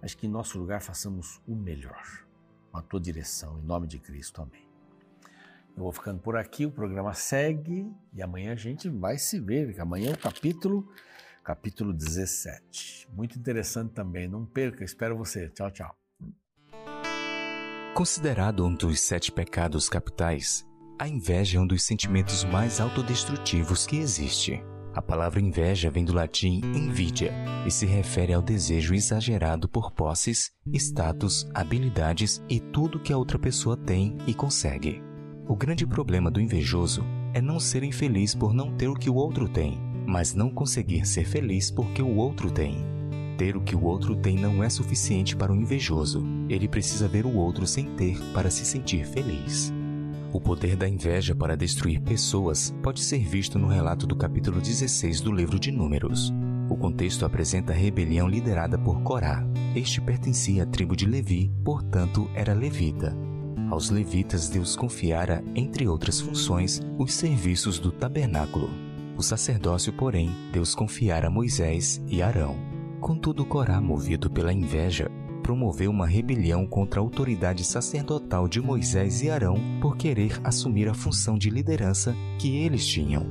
mas 0.01 0.13
que 0.13 0.27
em 0.27 0.29
nosso 0.29 0.57
lugar 0.57 0.81
façamos 0.81 1.41
o 1.47 1.55
melhor, 1.55 2.25
com 2.71 2.77
a 2.77 2.81
tua 2.81 2.99
direção, 2.99 3.59
em 3.59 3.63
nome 3.63 3.87
de 3.87 3.99
Cristo. 3.99 4.41
Amém. 4.41 4.67
Eu 5.75 5.83
vou 5.83 5.91
ficando 5.91 6.19
por 6.19 6.35
aqui, 6.35 6.65
o 6.65 6.71
programa 6.71 7.13
segue 7.13 7.89
e 8.13 8.21
amanhã 8.21 8.53
a 8.53 8.55
gente 8.55 8.89
vai 8.89 9.17
se 9.17 9.39
ver, 9.39 9.79
amanhã 9.79 10.11
é 10.11 10.13
o 10.13 10.17
capítulo, 10.17 10.91
capítulo 11.43 11.93
17. 11.93 13.07
Muito 13.13 13.37
interessante 13.37 13.93
também, 13.93 14.27
não 14.27 14.45
perca, 14.45 14.83
espero 14.83 15.17
você. 15.17 15.49
Tchau, 15.49 15.71
tchau. 15.71 15.95
Considerado 17.93 18.65
um 18.65 18.73
dos 18.73 18.99
sete 18.99 19.31
pecados 19.31 19.89
capitais, 19.89 20.65
a 21.01 21.07
inveja 21.07 21.57
é 21.57 21.59
um 21.59 21.65
dos 21.65 21.81
sentimentos 21.81 22.43
mais 22.43 22.79
autodestrutivos 22.79 23.87
que 23.87 23.97
existe. 23.97 24.63
A 24.93 25.01
palavra 25.01 25.41
inveja 25.41 25.89
vem 25.89 26.05
do 26.05 26.13
latim 26.13 26.61
invidia 26.75 27.33
e 27.65 27.71
se 27.71 27.87
refere 27.87 28.33
ao 28.33 28.41
desejo 28.41 28.93
exagerado 28.93 29.67
por 29.67 29.89
posses, 29.89 30.51
status, 30.71 31.49
habilidades 31.55 32.39
e 32.47 32.59
tudo 32.59 32.99
que 32.99 33.11
a 33.11 33.17
outra 33.17 33.39
pessoa 33.39 33.75
tem 33.75 34.15
e 34.27 34.33
consegue. 34.35 35.01
O 35.47 35.55
grande 35.55 35.87
problema 35.87 36.29
do 36.29 36.39
invejoso 36.39 37.03
é 37.33 37.41
não 37.41 37.59
ser 37.59 37.81
infeliz 37.81 38.35
por 38.35 38.53
não 38.53 38.77
ter 38.77 38.87
o 38.87 38.93
que 38.93 39.09
o 39.09 39.15
outro 39.15 39.49
tem, 39.49 39.79
mas 40.05 40.35
não 40.35 40.51
conseguir 40.51 41.07
ser 41.07 41.25
feliz 41.25 41.71
porque 41.71 42.03
o 42.03 42.15
outro 42.15 42.51
tem. 42.51 42.77
Ter 43.39 43.57
o 43.57 43.61
que 43.61 43.75
o 43.75 43.85
outro 43.85 44.15
tem 44.15 44.37
não 44.37 44.63
é 44.63 44.69
suficiente 44.69 45.35
para 45.35 45.51
o 45.51 45.55
invejoso. 45.55 46.23
Ele 46.47 46.67
precisa 46.67 47.07
ver 47.07 47.25
o 47.25 47.35
outro 47.37 47.65
sem 47.65 47.95
ter 47.95 48.19
para 48.35 48.51
se 48.51 48.63
sentir 48.63 49.03
feliz. 49.03 49.73
O 50.33 50.39
poder 50.39 50.77
da 50.77 50.87
inveja 50.87 51.35
para 51.35 51.57
destruir 51.57 51.99
pessoas 51.99 52.73
pode 52.81 53.01
ser 53.01 53.19
visto 53.19 53.59
no 53.59 53.67
relato 53.67 54.07
do 54.07 54.15
capítulo 54.15 54.61
16 54.61 55.19
do 55.19 55.29
livro 55.29 55.59
de 55.59 55.73
Números. 55.73 56.33
O 56.69 56.77
contexto 56.77 57.25
apresenta 57.25 57.73
a 57.73 57.75
rebelião 57.75 58.29
liderada 58.29 58.77
por 58.77 59.01
Corá. 59.01 59.45
Este 59.75 59.99
pertencia 59.99 60.63
à 60.63 60.65
tribo 60.65 60.95
de 60.95 61.05
Levi, 61.05 61.51
portanto 61.65 62.29
era 62.33 62.53
levita. 62.53 63.13
Aos 63.69 63.89
levitas 63.89 64.47
Deus 64.47 64.73
confiara, 64.73 65.43
entre 65.53 65.85
outras 65.85 66.21
funções, 66.21 66.81
os 66.97 67.13
serviços 67.13 67.77
do 67.77 67.91
tabernáculo. 67.91 68.69
O 69.17 69.21
sacerdócio, 69.21 69.91
porém, 69.91 70.31
Deus 70.53 70.73
confiara 70.73 71.27
a 71.27 71.29
Moisés 71.29 72.01
e 72.07 72.21
Arão. 72.21 72.55
Contudo, 73.01 73.45
Corá, 73.45 73.81
movido 73.81 74.29
pela 74.29 74.53
inveja, 74.53 75.11
promoveu 75.41 75.91
uma 75.91 76.07
rebelião 76.07 76.65
contra 76.65 76.99
a 76.99 77.03
autoridade 77.03 77.63
sacerdotal 77.63 78.47
de 78.47 78.61
Moisés 78.61 79.21
e 79.21 79.29
Arão 79.29 79.57
por 79.81 79.97
querer 79.97 80.39
assumir 80.43 80.87
a 80.87 80.93
função 80.93 81.37
de 81.37 81.49
liderança 81.49 82.15
que 82.39 82.57
eles 82.57 82.85
tinham. 82.87 83.25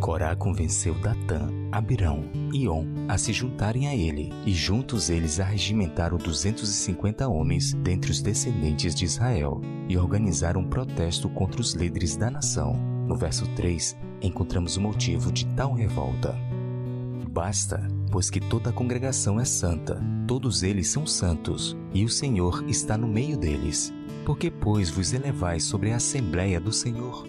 Corá 0.00 0.34
convenceu 0.34 0.94
Datã, 0.94 1.48
Abirão 1.70 2.24
e 2.52 2.68
On 2.68 2.84
a 3.08 3.16
se 3.16 3.32
juntarem 3.32 3.86
a 3.86 3.94
ele, 3.94 4.32
e 4.44 4.52
juntos 4.52 5.08
eles 5.08 5.38
arregimentaram 5.38 6.18
250 6.18 7.28
homens 7.28 7.72
dentre 7.74 8.10
os 8.10 8.20
descendentes 8.20 8.96
de 8.96 9.04
Israel 9.04 9.60
e 9.88 9.96
organizaram 9.96 10.62
um 10.62 10.68
protesto 10.68 11.28
contra 11.28 11.60
os 11.60 11.74
líderes 11.74 12.16
da 12.16 12.30
nação. 12.30 12.74
No 13.06 13.16
verso 13.16 13.46
3, 13.54 13.96
encontramos 14.20 14.76
o 14.76 14.80
motivo 14.80 15.30
de 15.30 15.46
tal 15.54 15.72
revolta. 15.72 16.36
Basta, 17.30 17.86
pois 18.12 18.28
que 18.28 18.38
toda 18.38 18.68
a 18.68 18.72
congregação 18.72 19.40
é 19.40 19.44
santa, 19.44 19.98
todos 20.28 20.62
eles 20.62 20.86
são 20.88 21.06
santos, 21.06 21.74
e 21.94 22.04
o 22.04 22.08
Senhor 22.10 22.62
está 22.68 22.98
no 22.98 23.08
meio 23.08 23.38
deles. 23.38 23.92
Porque, 24.26 24.50
pois, 24.50 24.90
vos 24.90 25.14
elevais 25.14 25.64
sobre 25.64 25.90
a 25.90 25.96
Assembleia 25.96 26.60
do 26.60 26.70
Senhor? 26.70 27.26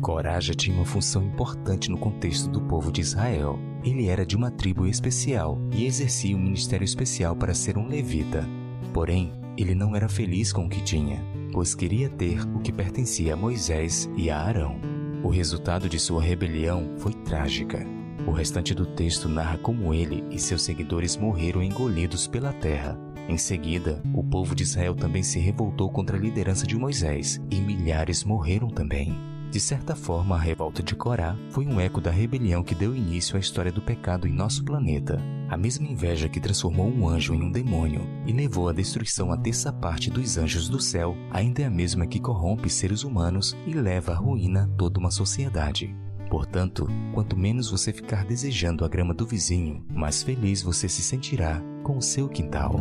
Coragem 0.00 0.56
tinha 0.56 0.74
uma 0.74 0.86
função 0.86 1.22
importante 1.22 1.90
no 1.90 1.98
contexto 1.98 2.48
do 2.48 2.62
povo 2.62 2.90
de 2.90 3.02
Israel. 3.02 3.58
Ele 3.84 4.08
era 4.08 4.26
de 4.26 4.34
uma 4.34 4.50
tribo 4.50 4.86
especial 4.86 5.60
e 5.70 5.84
exercia 5.84 6.34
um 6.34 6.40
ministério 6.40 6.84
especial 6.84 7.36
para 7.36 7.54
ser 7.54 7.76
um 7.76 7.86
levita. 7.86 8.48
Porém, 8.92 9.32
ele 9.56 9.74
não 9.74 9.94
era 9.94 10.08
feliz 10.08 10.52
com 10.52 10.64
o 10.64 10.68
que 10.68 10.82
tinha, 10.82 11.24
pois 11.52 11.74
queria 11.74 12.08
ter 12.08 12.40
o 12.56 12.58
que 12.58 12.72
pertencia 12.72 13.34
a 13.34 13.36
Moisés 13.36 14.10
e 14.16 14.30
a 14.30 14.40
Arão. 14.40 14.80
O 15.22 15.28
resultado 15.28 15.88
de 15.88 16.00
sua 16.00 16.22
rebelião 16.22 16.94
foi 16.98 17.12
trágica. 17.12 17.86
O 18.26 18.30
restante 18.30 18.74
do 18.74 18.86
texto 18.86 19.28
narra 19.28 19.58
como 19.58 19.92
ele 19.92 20.24
e 20.30 20.38
seus 20.38 20.62
seguidores 20.62 21.16
morreram 21.16 21.62
engolidos 21.62 22.26
pela 22.26 22.52
terra. 22.52 22.98
Em 23.28 23.36
seguida, 23.36 24.00
o 24.14 24.22
povo 24.22 24.54
de 24.54 24.62
Israel 24.62 24.94
também 24.94 25.22
se 25.22 25.38
revoltou 25.38 25.90
contra 25.90 26.16
a 26.16 26.20
liderança 26.20 26.66
de 26.66 26.76
Moisés 26.76 27.40
e 27.50 27.56
milhares 27.56 28.24
morreram 28.24 28.68
também. 28.68 29.16
De 29.50 29.60
certa 29.60 29.94
forma, 29.94 30.34
a 30.34 30.38
revolta 30.38 30.82
de 30.82 30.94
Corá 30.94 31.36
foi 31.50 31.66
um 31.66 31.78
eco 31.78 32.00
da 32.00 32.10
rebelião 32.10 32.62
que 32.62 32.74
deu 32.74 32.96
início 32.96 33.36
à 33.36 33.38
história 33.38 33.70
do 33.70 33.82
pecado 33.82 34.26
em 34.26 34.32
nosso 34.32 34.64
planeta. 34.64 35.20
A 35.50 35.58
mesma 35.58 35.86
inveja 35.86 36.28
que 36.28 36.40
transformou 36.40 36.88
um 36.88 37.06
anjo 37.06 37.34
em 37.34 37.42
um 37.42 37.50
demônio 37.50 38.08
e 38.24 38.32
levou 38.32 38.68
à 38.68 38.72
destruição 38.72 39.30
a 39.30 39.36
terça 39.36 39.70
parte 39.70 40.10
dos 40.10 40.38
anjos 40.38 40.70
do 40.70 40.80
céu 40.80 41.14
ainda 41.30 41.60
é 41.60 41.66
a 41.66 41.70
mesma 41.70 42.06
que 42.06 42.18
corrompe 42.18 42.70
seres 42.70 43.04
humanos 43.04 43.54
e 43.66 43.74
leva 43.74 44.12
à 44.12 44.14
ruína 44.14 44.70
toda 44.78 44.98
uma 44.98 45.10
sociedade. 45.10 45.94
Portanto, 46.32 46.88
quanto 47.12 47.36
menos 47.36 47.70
você 47.70 47.92
ficar 47.92 48.24
desejando 48.24 48.86
a 48.86 48.88
grama 48.88 49.12
do 49.12 49.26
vizinho, 49.26 49.84
mais 49.90 50.22
feliz 50.22 50.62
você 50.62 50.88
se 50.88 51.02
sentirá 51.02 51.60
com 51.84 51.98
o 51.98 52.00
seu 52.00 52.26
quintal. 52.26 52.80